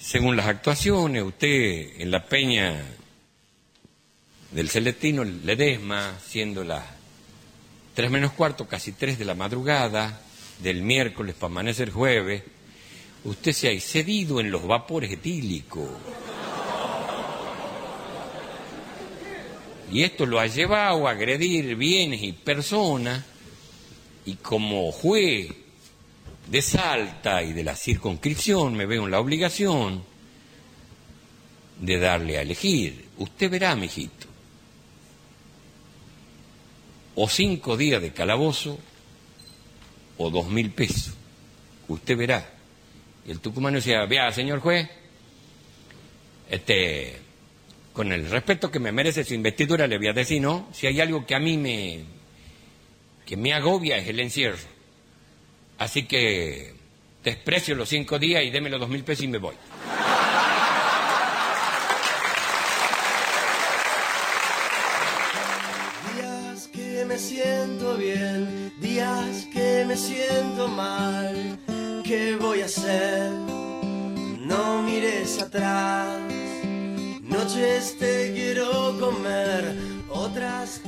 [0.00, 2.82] según las actuaciones, usted en la peña
[4.50, 6.84] del Celestino Ledesma, siendo las
[7.94, 10.20] tres menos cuarto, casi tres de la madrugada
[10.62, 12.42] del miércoles para amanecer jueves,
[13.24, 15.88] usted se ha excedido en los vapores etílicos.
[19.92, 23.24] Y esto lo ha llevado a agredir bienes y personas
[24.24, 25.52] Y como juez
[26.48, 30.02] de Salta y de la circunscripción, me veo en la obligación
[31.80, 33.06] de darle a elegir.
[33.18, 34.26] Usted verá, mijito.
[37.14, 38.78] O cinco días de calabozo
[40.18, 41.14] o dos mil pesos.
[41.88, 42.50] Usted verá.
[43.26, 44.88] Y el tucumano decía, vea, señor juez,
[46.50, 47.20] este,
[47.92, 51.00] con el respeto que me merece su investidura, le voy a decir, no, si hay
[51.00, 52.00] algo que a mí me,
[53.26, 54.58] que me agobia es el encierro.
[55.78, 56.74] Así que
[57.22, 59.54] desprecio los cinco días y deme los dos mil pesos y me voy.
[66.16, 71.58] Días que me siento bien, días que me siento mal.
[72.04, 73.32] ¿Qué voy a hacer?
[73.32, 76.21] No mires atrás.
[77.54, 79.76] Noches te quiero comer,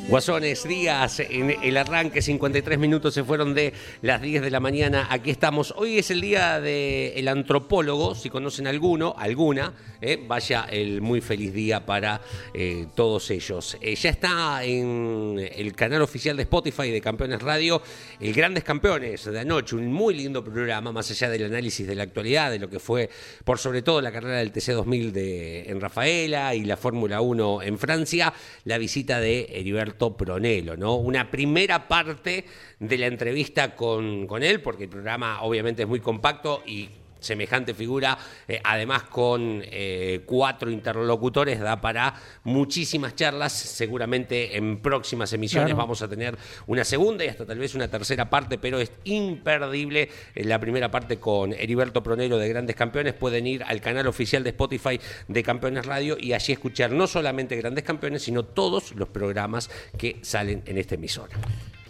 [0.09, 5.09] Guasones, días, en el arranque, 53 minutos se fueron de las 10 de la mañana.
[5.11, 5.75] Aquí estamos.
[5.77, 11.53] Hoy es el día del antropólogo, si conocen alguno, alguna, eh, vaya el muy feliz
[11.53, 12.21] día para
[12.55, 13.77] eh, todos ellos.
[13.81, 17.83] Eh, ya está en el canal oficial de Spotify de Campeones Radio,
[18.21, 22.05] el Grandes Campeones de anoche, un muy lindo programa, más allá del análisis de la
[22.05, 23.11] actualidad, de lo que fue,
[23.45, 27.79] por sobre todo, la carrera del TC2000 de, en Rafaela y la Fórmula 1 en
[27.79, 28.33] Francia,
[28.65, 30.97] la visita de Heriberto Pronelo, ¿no?
[30.97, 32.45] Una primera parte
[32.78, 36.89] de la entrevista con, con él, porque el programa obviamente es muy compacto y
[37.25, 38.16] semejante figura,
[38.47, 42.14] eh, además con eh, cuatro interlocutores, da para
[42.45, 43.53] muchísimas charlas.
[43.53, 45.79] Seguramente en próximas emisiones Claro.
[45.79, 50.09] vamos a tener una segunda y hasta tal vez una tercera parte, pero es imperdible
[50.35, 53.14] la primera parte con Heriberto Pronero de Grandes Campeones.
[53.14, 57.57] Pueden ir al canal oficial de Spotify de Campeones Radio y allí escuchar no solamente
[57.57, 61.37] Grandes Campeones, sino todos los programas que salen en esta emisora.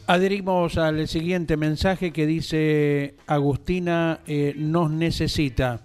[0.07, 5.81] Adherimos al siguiente mensaje que dice Agustina eh, nos necesita.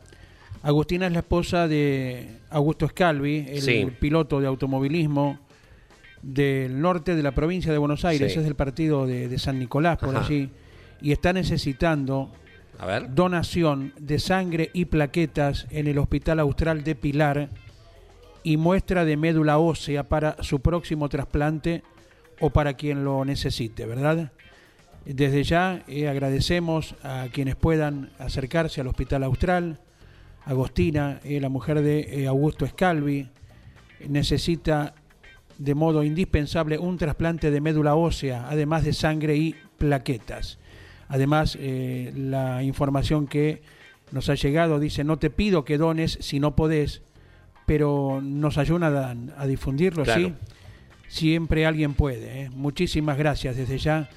[0.62, 3.88] Agustina es la esposa de Augusto Scalvi, el Sí.
[4.00, 5.40] piloto de automovilismo
[6.22, 8.40] del norte de la provincia de Buenos Aires, Sí.
[8.40, 10.26] es del partido de, de San Nicolás por Ajá.
[10.26, 10.50] allí,
[11.02, 12.30] y está necesitando
[12.78, 13.16] A ver.
[13.16, 17.50] donación de sangre y plaquetas en el Hospital Austral de Pilar
[18.44, 21.84] y muestra de médula ósea para su próximo trasplante
[22.40, 24.32] o para quien lo necesite, ¿verdad?
[25.06, 29.80] Desde ya eh, agradecemos a quienes puedan acercarse al Hospital Austral.
[30.46, 33.28] Agostina, eh, la mujer de eh, Augusto Scalvi,
[34.08, 34.94] necesita
[35.58, 40.58] de modo indispensable un trasplante de médula ósea, además de sangre y plaquetas.
[41.10, 43.64] Además, la información que
[44.12, 47.02] nos ha llegado dice, no te pido que dones si no podés,
[47.66, 50.06] pero nos ayudan a, difundirlo.
[50.06, 50.34] ¿sí?
[51.10, 52.44] Siempre alguien puede.
[52.44, 52.50] ¿eh?
[52.54, 54.10] Muchísimas gracias desde ya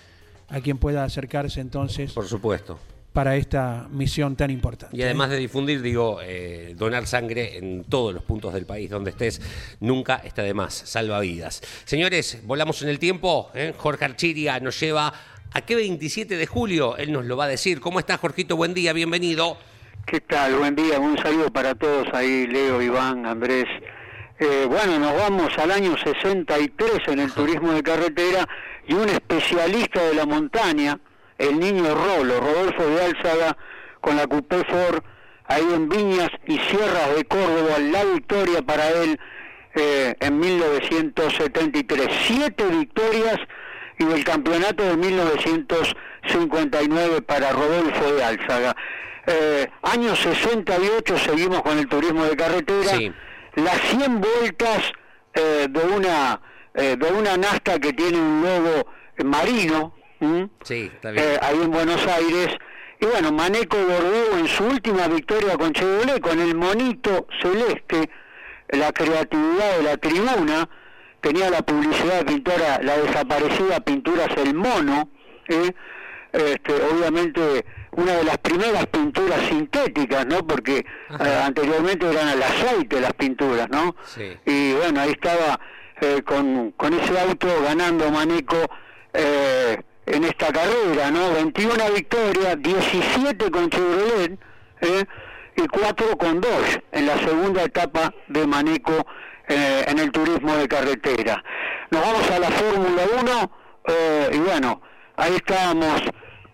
[0.49, 2.79] a quien pueda acercarse entonces Por supuesto.
[3.15, 4.95] para esta misión tan importante.
[4.97, 9.11] Y además de difundir, digo, eh, donar sangre en todos los puntos del país donde
[9.11, 9.41] estés,
[9.81, 11.63] nunca está de más, salva vidas.
[11.87, 13.73] Señores, volamos en el tiempo, ¿eh?
[13.77, 15.13] Jorge Archiria nos lleva
[15.55, 17.81] a qué 27 de julio, él nos lo va a decir.
[17.81, 18.55] ¿Cómo estás, Jorgito?
[18.57, 19.57] Buen día, bienvenido.
[20.07, 20.57] ¿Qué tal?
[20.57, 23.67] Buen día, un saludo para todos ahí, Leo, Iván, Andrés.
[24.45, 28.49] Eh, bueno, nos vamos al año 63 en el turismo de carretera
[28.89, 30.99] y un especialista de la montaña,
[31.39, 33.57] el niño Rolo, Rodolfo de Álzaga,
[34.01, 35.05] con la Coupé Ford,
[35.47, 39.21] ahí en Viñas y Sierras de Córdoba, la victoria para él
[39.77, 42.09] eh, en 1973.
[42.27, 43.37] Siete victorias
[44.01, 48.75] y del campeonato de 1959 para Rodolfo de Álzaga.
[49.25, 52.91] Eh, año 68 seguimos con el turismo de carretera.
[52.91, 53.13] Sí.
[53.55, 54.93] Las 100 vueltas
[55.35, 56.41] eh, de una
[56.75, 58.87] eh, de una nasta que tiene un logo
[59.25, 60.49] marino, ¿m?
[60.63, 61.25] Sí, está bien.
[61.25, 62.49] eh, ahí en Buenos Aires.
[62.99, 68.09] Y bueno, Maneco Bordeaux en su última victoria con Chevrolet, con el monito celeste,
[68.69, 70.69] la creatividad de la tribuna,
[71.21, 75.11] tenía la publicidad de pintora, la desaparecida Pinturas El Mono,
[75.49, 75.73] ¿eh?
[76.33, 80.47] este, obviamente una de las primeras pinturas sintéticas, ¿no?
[80.47, 83.95] Porque eh, anteriormente eran al aceite las pinturas, ¿no?
[84.05, 84.37] Sí.
[84.47, 85.61] Y bueno, ahí estaba
[86.01, 88.57] eh, con, con ese auto ganando Maneco
[89.13, 91.33] eh, en esta carrera, ¿no?
[91.33, 94.39] 21 victorias, 17 con Chevrolet
[94.81, 95.05] ¿eh?
[95.57, 99.07] y 4 con Dodge en la segunda etapa de Maneco
[99.49, 101.43] eh, en el turismo de carretera.
[101.91, 103.53] Nos vamos a la Fórmula 1
[103.87, 104.81] eh, y bueno,
[105.17, 106.03] ahí estábamos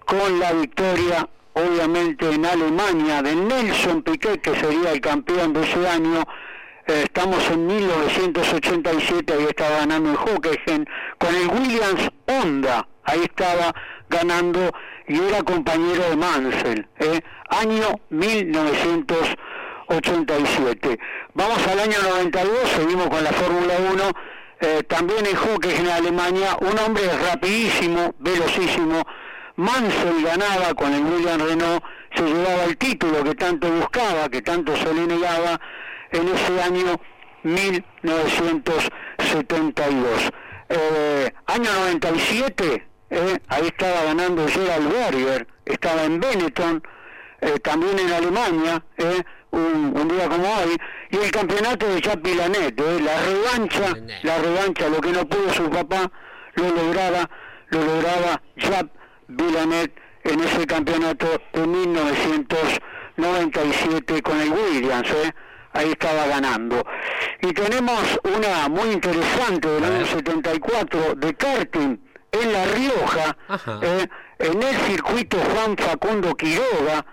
[0.09, 5.87] con la victoria obviamente en Alemania de Nelson Piquet, que sería el campeón de ese
[5.87, 6.25] año.
[6.87, 10.87] Eh, estamos en 1987, ahí estaba ganando el Hockenheim
[11.19, 13.75] con el Williams Honda, ahí estaba
[14.09, 14.73] ganando
[15.07, 17.21] y era compañero de Mansell, ¿eh?
[17.51, 20.99] año 1987.
[21.35, 24.13] Vamos al año 92, seguimos con la Fórmula 1,
[24.61, 29.05] eh, también en hockey en Alemania, un hombre rapidísimo, velocísimo,
[29.59, 31.83] Mansell ganaba con el William Renault,
[32.15, 35.61] se llevaba el título que tanto buscaba, que tanto se le negaba
[36.13, 37.01] en ese año
[37.43, 40.31] 1972.
[40.69, 46.81] Eh, año 97, eh, ahí estaba ganando Gerald Berger, estaba en Benetton,
[47.41, 50.77] eh, también en Alemania, eh, un, un día como hoy,
[51.11, 53.93] y el campeonato de Jacques Villanet, eh, la revancha,
[54.23, 56.09] la revancha, lo que no pudo su papá,
[56.55, 57.29] lo lograba,
[57.71, 58.98] lo lograba Jacques
[59.29, 59.93] Villanet
[60.24, 65.33] en ese campeonato de 1997 con el Williams, eh,
[65.72, 66.83] ahí estaba ganando.
[67.43, 71.97] Y tenemos una muy interesante del año 74 de karting
[72.33, 73.37] en La Rioja,
[73.83, 74.07] eh,
[74.39, 77.05] en el circuito Juan Facundo Quiroga.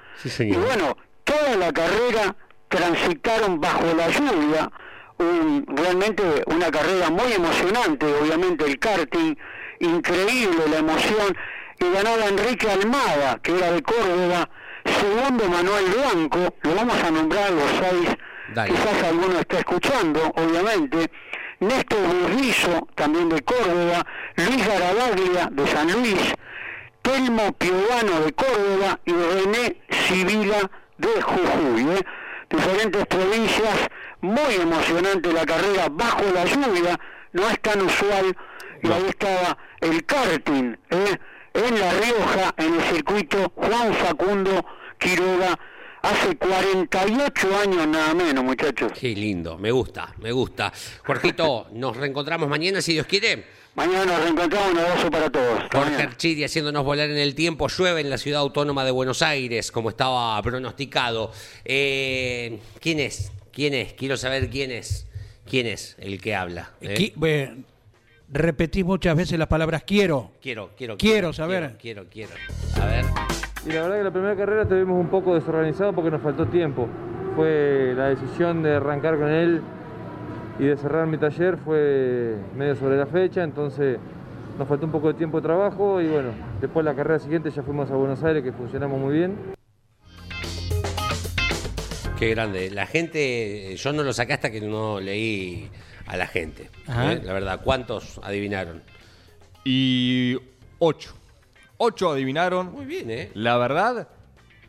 [0.50, 2.36] y bueno, toda la carrera
[2.68, 4.70] transitaron bajo la lluvia,
[5.18, 9.36] un- realmente una carrera muy emocionante, obviamente el karting,
[9.80, 11.36] increíble la emoción,
[11.80, 14.50] y ganaba Enrique Almada, que era de Córdoba,
[14.86, 18.18] segundo Manuel Blanco, lo vamos a nombrar los seis,
[18.68, 21.10] quizás alguno está escuchando, obviamente,
[21.60, 24.06] Néstor Burrizo, también de Córdoba,
[24.36, 26.34] Luis Garavaglia, de San Luis,
[27.02, 31.82] Telmo Piovano de Córdoba y René Sibila de Jujuy.
[31.92, 32.06] ¿eh?
[32.50, 33.88] Diferentes provincias,
[34.22, 37.00] muy emocionante la carrera bajo la lluvia,
[37.34, 38.36] no es tan usual,
[38.82, 41.18] y ahí estaba el karting ¿eh?
[41.56, 44.66] En La Rioja, en el circuito Juan Facundo
[44.98, 45.58] Quiroga,
[46.02, 48.92] hace 48 años nada menos, muchachos.
[49.00, 50.72] Qué lindo, me gusta, me gusta.
[51.06, 53.44] Jorgito, nos reencontramos mañana si Dios quiere.
[53.76, 55.64] Mañana nos reencontramos, un abrazo para todos.
[55.72, 56.02] Jorge.
[56.02, 57.68] Archiri haciéndonos volar en el tiempo.
[57.68, 61.32] Llueve en la ciudad autónoma de Buenos Aires, como estaba pronosticado.
[61.66, 63.32] Eh, ¿Quién es?
[63.52, 63.94] ¿Quién es?
[63.94, 65.08] Quiero saber quién es.
[65.50, 66.72] ¿Quién es el que habla?
[66.82, 66.96] eh?
[66.96, 67.56] Qui- eh,
[68.30, 70.32] repetís muchas veces las palabras quiero.
[70.42, 71.76] Quiero, quiero, Quiero saber.
[71.80, 72.82] Quiero, quiero, quiero.
[72.82, 73.06] A ver.
[73.66, 76.88] Y la verdad que la primera carrera estuvimos un poco desorganizados porque nos faltó tiempo.
[77.36, 79.62] Fue la decisión de arrancar con él
[80.60, 83.98] y de cerrar mi taller fue medio sobre la fecha, entonces
[84.58, 86.30] nos faltó un poco de tiempo de trabajo y bueno,
[86.62, 89.36] después la carrera siguiente ya fuimos a Buenos Aires que funcionamos muy bien.
[92.18, 92.72] Qué grande.
[92.72, 95.70] La gente, yo no lo saqué hasta que no leí
[96.06, 96.70] a la gente.
[96.88, 97.22] ¿eh?
[97.24, 98.84] La verdad, ¿cuántos adivinaron?
[99.64, 100.38] Y
[100.80, 101.14] ocho.
[101.78, 102.72] Ocho adivinaron.
[102.72, 103.32] Muy bien, ¿eh?
[103.34, 104.08] La verdad,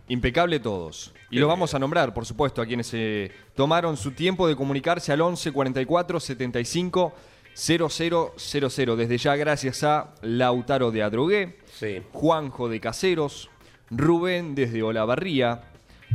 [0.08, 1.12] impecable todos.
[1.30, 5.12] Y los vamos a nombrar, por supuesto, a quienes eh, tomaron su tiempo de comunicarse
[5.12, 7.14] al 11 44 75
[7.54, 8.96] 0000.
[8.96, 12.02] Desde ya, gracias a Lautaro de Adrogué, Sí.
[12.12, 13.50] Juanjo de Caseros,
[13.90, 15.62] Rubén desde Olavarría,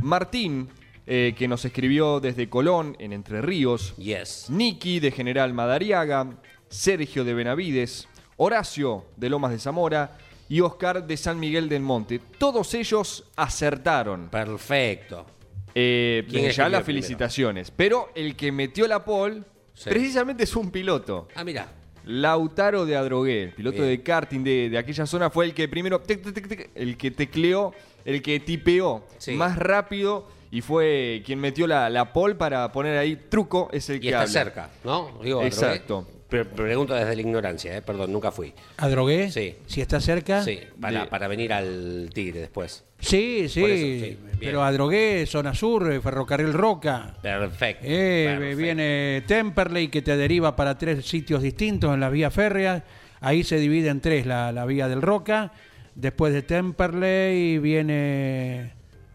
[0.00, 0.68] Martín,
[1.06, 4.46] eh, que nos escribió desde Colón, en Entre Ríos, Yes.
[4.48, 6.38] Niki de General Madariaga,
[6.68, 10.16] Sergio de Benavides, Horacio de Lomas de Zamora
[10.48, 12.20] y Oscar de San Miguel del Monte.
[12.38, 14.28] Todos ellos acertaron.
[14.28, 15.26] Perfecto.
[15.74, 17.70] Eh, ¿Quién desde ya las felicitaciones.
[17.70, 19.42] Pero el que metió la pole
[19.74, 19.88] Sí.
[19.88, 21.28] precisamente es un piloto.
[21.34, 21.66] Ah, mira.
[22.04, 23.88] Lautaro de Adrogué, piloto Bien.
[23.88, 26.96] de karting de, de aquella zona, fue el que primero, tic, tic, tic, tic, el
[26.96, 27.72] que tecleó,
[28.04, 29.32] el que tipeó Sí.
[29.32, 33.96] más rápido y fue quien metió la, la pole para poner ahí truco, es el
[33.96, 34.32] Y que está habla.
[34.32, 35.18] cerca, ¿no?
[35.22, 36.06] Digo, Exacto.
[36.28, 37.82] Pre- pregunto desde la ignorancia, ¿eh?
[37.82, 38.54] perdón, nunca fui.
[38.78, 39.30] ¿Adrogué?
[39.30, 39.56] Sí.
[39.66, 40.42] Si está cerca.
[40.42, 42.84] Sí, para, para venir al Tigre después.
[43.00, 47.14] Sí, sí, eso, sí, pero Adrogué, Zona Sur, eh, Ferrocarril Roca.
[47.20, 47.84] Perfecto.
[47.86, 48.56] Eh, perfecto.
[48.62, 52.82] Viene Temperley que te deriva para tres sitios distintos en la vía férrea.
[53.20, 55.52] Ahí se divide en tres la, la vía del Roca.
[55.94, 58.72] Después de Temperley viene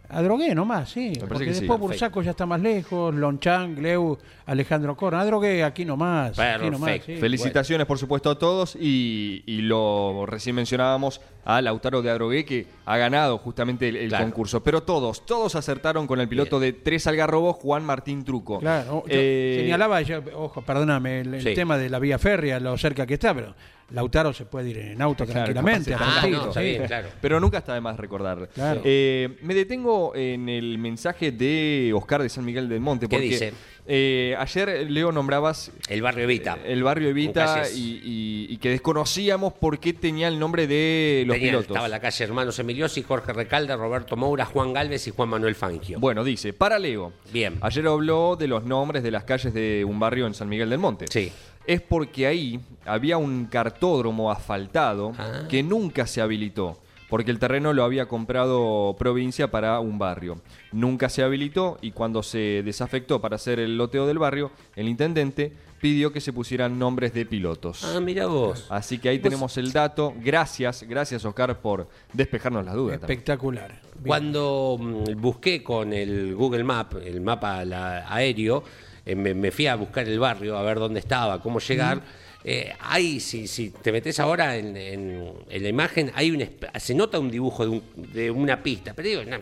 [0.09, 1.13] Adrogué nomás, sí.
[1.27, 1.59] Porque que sí.
[1.61, 4.17] después Bursaco ya está más lejos, Lonchan, Gleu,
[4.47, 5.21] Alejandro Corna.
[5.21, 6.39] Adrogué aquí nomás.
[6.39, 7.13] Aquí nomás Perfecto.
[7.13, 7.17] sí.
[7.17, 8.75] Felicitaciones, por supuesto, a todos.
[8.79, 14.09] Y, y lo recién mencionábamos a Lautaro de Adrogué, que ha ganado justamente el, el
[14.09, 14.25] Claro.
[14.25, 14.63] concurso.
[14.63, 18.59] Pero todos, todos acertaron con el piloto de Tres Algarrobos, Juan Martín Truco.
[18.59, 21.53] Claro, yo Eh, señalaba, yo- ojo, perdóname, el, el Sí.
[21.53, 23.53] tema de la vía férrea, lo cerca que está, pero
[23.91, 25.93] Lautaro se puede ir en auto Claro, tranquilamente.
[25.93, 27.07] Ah, no, está bien, claro.
[27.21, 28.49] Pero nunca está de más recordar.
[28.53, 28.81] Claro.
[28.83, 33.07] Eh, me detengo en el mensaje de Oscar de San Miguel del Monte.
[33.07, 33.53] ¿Qué Porque, dice?
[33.87, 36.57] Eh, ayer, Leo, nombrabas El barrio Evita.
[36.65, 41.35] el barrio Evita y, y- y que desconocíamos por qué tenía el nombre de los
[41.35, 41.69] Tenía- pilotos.
[41.69, 45.99] Estaba la calle Hermanos Emiliosi, Jorge Recalde, Roberto Moura, Juan Galvez y Juan Manuel Fangio.
[45.99, 47.13] Bueno, dice, para Leo.
[47.31, 47.57] Bien.
[47.61, 50.79] Ayer habló de los nombres de las calles de un barrio en San Miguel del
[50.79, 51.05] Monte.
[51.09, 51.31] Sí.
[51.65, 55.43] Es porque ahí había un cartódromo asfaltado Ah.
[55.49, 56.77] que nunca se habilitó.
[57.09, 60.41] Porque el terreno lo había comprado provincia para un barrio.
[60.71, 65.53] Nunca se habilitó y cuando se desafectó para hacer el loteo del barrio, el intendente
[65.79, 67.83] pidió que se pusieran nombres de pilotos.
[67.83, 68.65] Ah, mira vos.
[68.69, 70.13] Así que ahí tenemos el dato.
[70.21, 72.99] Gracias, gracias Oscar por despejarnos las dudas.
[72.99, 73.79] Espectacular.
[74.05, 78.63] Cuando mm, busqué con el Google Map, el mapa la- aéreo,
[79.05, 82.01] eh, me, me fui a buscar el barrio, a ver dónde estaba, cómo llegar.
[82.43, 86.47] Eh, hay, si, si te metes ahora en, en- en la imagen, hay un,
[86.79, 87.83] se nota un dibujo de, un-
[88.13, 89.37] de una pista, pero digo, no,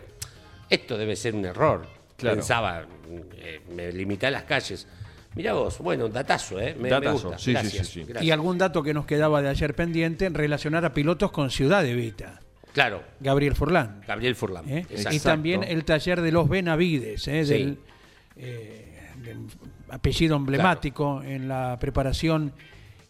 [0.69, 1.85] esto debe ser un error.
[2.17, 2.37] Claro.
[2.37, 2.85] Pensaba,
[3.37, 4.87] eh, me limité a las calles.
[5.35, 6.73] Mirá vos, bueno, datazo, ¿eh?
[6.77, 7.37] Me, me Datazo, gusta.
[7.37, 7.99] sí, Gracias, sí, sí.
[8.05, 8.23] gracias.
[8.23, 11.93] Y algún dato que nos quedaba de ayer pendiente, relacionar a pilotos con Ciudad de
[11.93, 12.39] Vita.
[12.71, 14.01] Claro, Gabriel Furlan.
[14.07, 14.67] Gabriel Furlan.
[14.69, 14.85] ¿eh?
[15.11, 17.43] Y también el taller de los Benavides, ¿eh?
[17.45, 17.51] Sí.
[17.53, 17.77] del
[18.37, 18.95] eh,
[19.89, 22.53] apellido emblemático en la preparación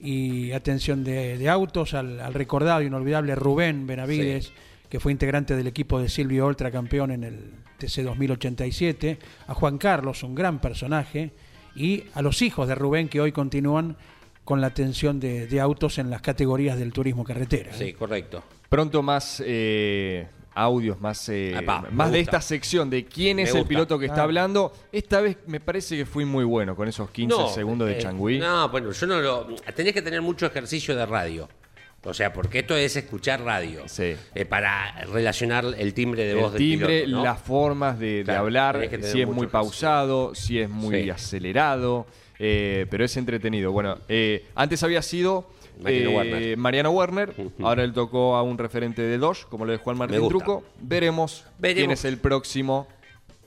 [0.06, 4.54] y atención de, de autos al, al recordado y inolvidable Rubén Benavides,
[4.90, 9.78] que fue integrante del equipo de Silvio Oltra, campeón en el TC 2087, a Juan
[9.78, 11.32] Carlos, un gran personaje,
[11.76, 13.98] y a los hijos de Rubén que hoy continúan
[14.44, 17.72] con la atención de, de autos en las categorías del turismo carretera.
[17.72, 17.76] ¿eh?
[17.78, 18.44] Sí, correcto.
[18.70, 23.50] Pronto más eh, audios, más, eh, Epá, más de esta sección de quién Me es
[23.50, 23.70] el gusta.
[23.70, 24.24] piloto que está Ah.
[24.24, 24.72] hablando.
[24.92, 28.40] Esta vez me parece que fui muy bueno con esos 15 segundos de eh, Changui.
[28.40, 29.48] No, bueno, yo no lo.
[29.76, 31.48] Tenés que tener mucho ejercicio de radio.
[32.08, 33.82] O sea, porque esto es escuchar radio.
[33.88, 34.16] Sí.
[34.36, 37.24] Eh, para relacionar el timbre de el voz del timbre, piloto, ¿no?
[37.24, 39.50] las formas de, hablar, si es muy ejercicio.
[39.50, 41.10] pausado, si es muy Sí.
[41.10, 42.06] acelerado,
[42.38, 43.72] eh, pero es entretenido.
[43.72, 45.50] Bueno, eh, antes había sido
[45.82, 46.58] Mariano eh, Werner.
[46.58, 47.68] Mariano Werner, Ujú.
[47.68, 50.28] ahora él tocó a un referente de Dodge, como lo de Juan Martín.
[50.28, 50.64] Truco.
[50.80, 51.94] Veremos, quién Veremos.
[52.00, 52.88] es el próximo.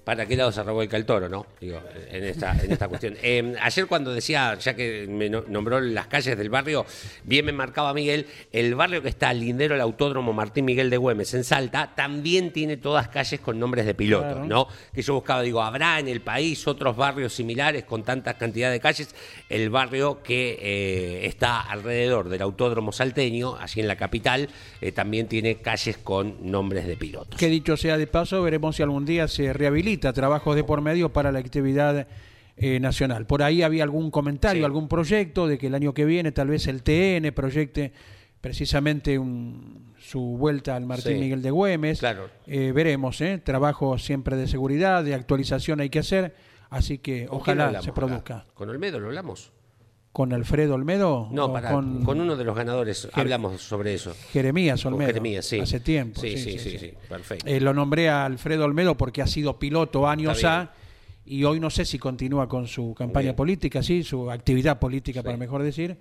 [0.08, 1.44] ¿Para qué lado se revuelca el toro, no?
[1.60, 3.14] Digo, en esta, en esta cuestión.
[3.22, 6.86] Eh, ayer cuando decía, ya que me no- nombró las calles del barrio,
[7.24, 10.96] bien me marcaba Miguel, el barrio que está al lindero del Autódromo Martín Miguel de
[10.96, 14.46] Güemes en Salta, también tiene todas calles con nombres de pilotos, Claro.
[14.46, 14.68] ¿no?
[14.94, 18.80] Que yo buscaba, digo, ¿habrá en el país otros barrios similares con tanta cantidad de
[18.80, 19.14] calles?
[19.50, 24.48] El barrio que eh, está alrededor del Autódromo Salteño, allí en la capital,
[24.80, 27.38] eh, también tiene calles con nombres de pilotos.
[27.38, 31.12] Que dicho sea de paso, veremos si algún día se rehabilita trabajos de por medio
[31.12, 32.06] para la actividad
[32.56, 33.24] eh, nacional.
[33.26, 34.64] Por ahí había algún comentario, Sí.
[34.64, 37.92] algún proyecto de que el año que viene tal vez el TN proyecte
[38.40, 41.18] precisamente un- su vuelta al Martín Sí.
[41.20, 41.98] Miguel de Güemes.
[42.00, 42.30] Claro.
[42.46, 43.38] Eh, veremos, ¿eh?
[43.38, 46.34] trabajo siempre de seguridad, de actualización hay que hacer,
[46.70, 47.94] así que ¿Con quién ojalá hablamos se acá?
[47.94, 48.46] produzca.
[48.54, 49.52] ¿Con Olmedo lo hablamos?
[50.12, 51.28] ¿Con Alfredo Olmedo?
[51.30, 52.06] No, para, con...
[52.08, 54.14] uno de los ganadores hablamos sobre eso.
[54.32, 55.06] Jeremías Olmedo.
[55.06, 55.60] Jeremías, sí.
[55.60, 56.20] Hace tiempo.
[56.20, 57.46] Sí, sí, sí, sí, perfecto.
[57.46, 60.72] Eh, lo nombré a Alfredo Olmedo porque ha sido piloto años A
[61.24, 65.36] y hoy no sé si continúa con su campaña política, sí, su actividad política, para
[65.36, 65.98] mejor decir.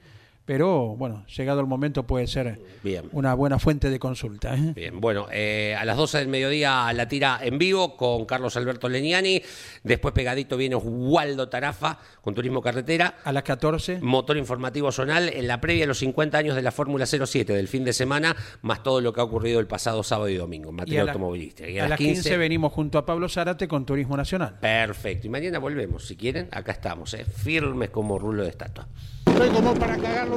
[0.48, 3.10] Pero bueno, llegado el momento puede ser Bien.
[3.12, 4.56] una buena fuente de consulta.
[4.56, 4.72] ¿eh?
[4.74, 8.88] Bien, bueno, eh, a las 12 del mediodía la tira en vivo con Carlos Alberto
[8.88, 9.42] Leniani.
[9.84, 13.16] Después pegadito viene Waldo Tarafa con Turismo Carretera.
[13.26, 14.00] A las 14.
[14.00, 17.68] Motor informativo zonal en la previa de los 50 años de la Fórmula 07 del
[17.68, 20.78] fin de semana, más todo lo que ha ocurrido el pasado sábado y domingo en
[20.78, 21.68] materia automovilística.
[21.70, 24.60] Y a las 15, venimos junto a Pablo Zárate con Turismo Nacional.
[24.62, 25.28] Perfecto.
[25.28, 26.48] Y mañana volvemos, si quieren.
[26.52, 28.88] Acá estamos, eh, firmes como rulo de estatua.
[29.26, 30.37] Estoy como para cagarlo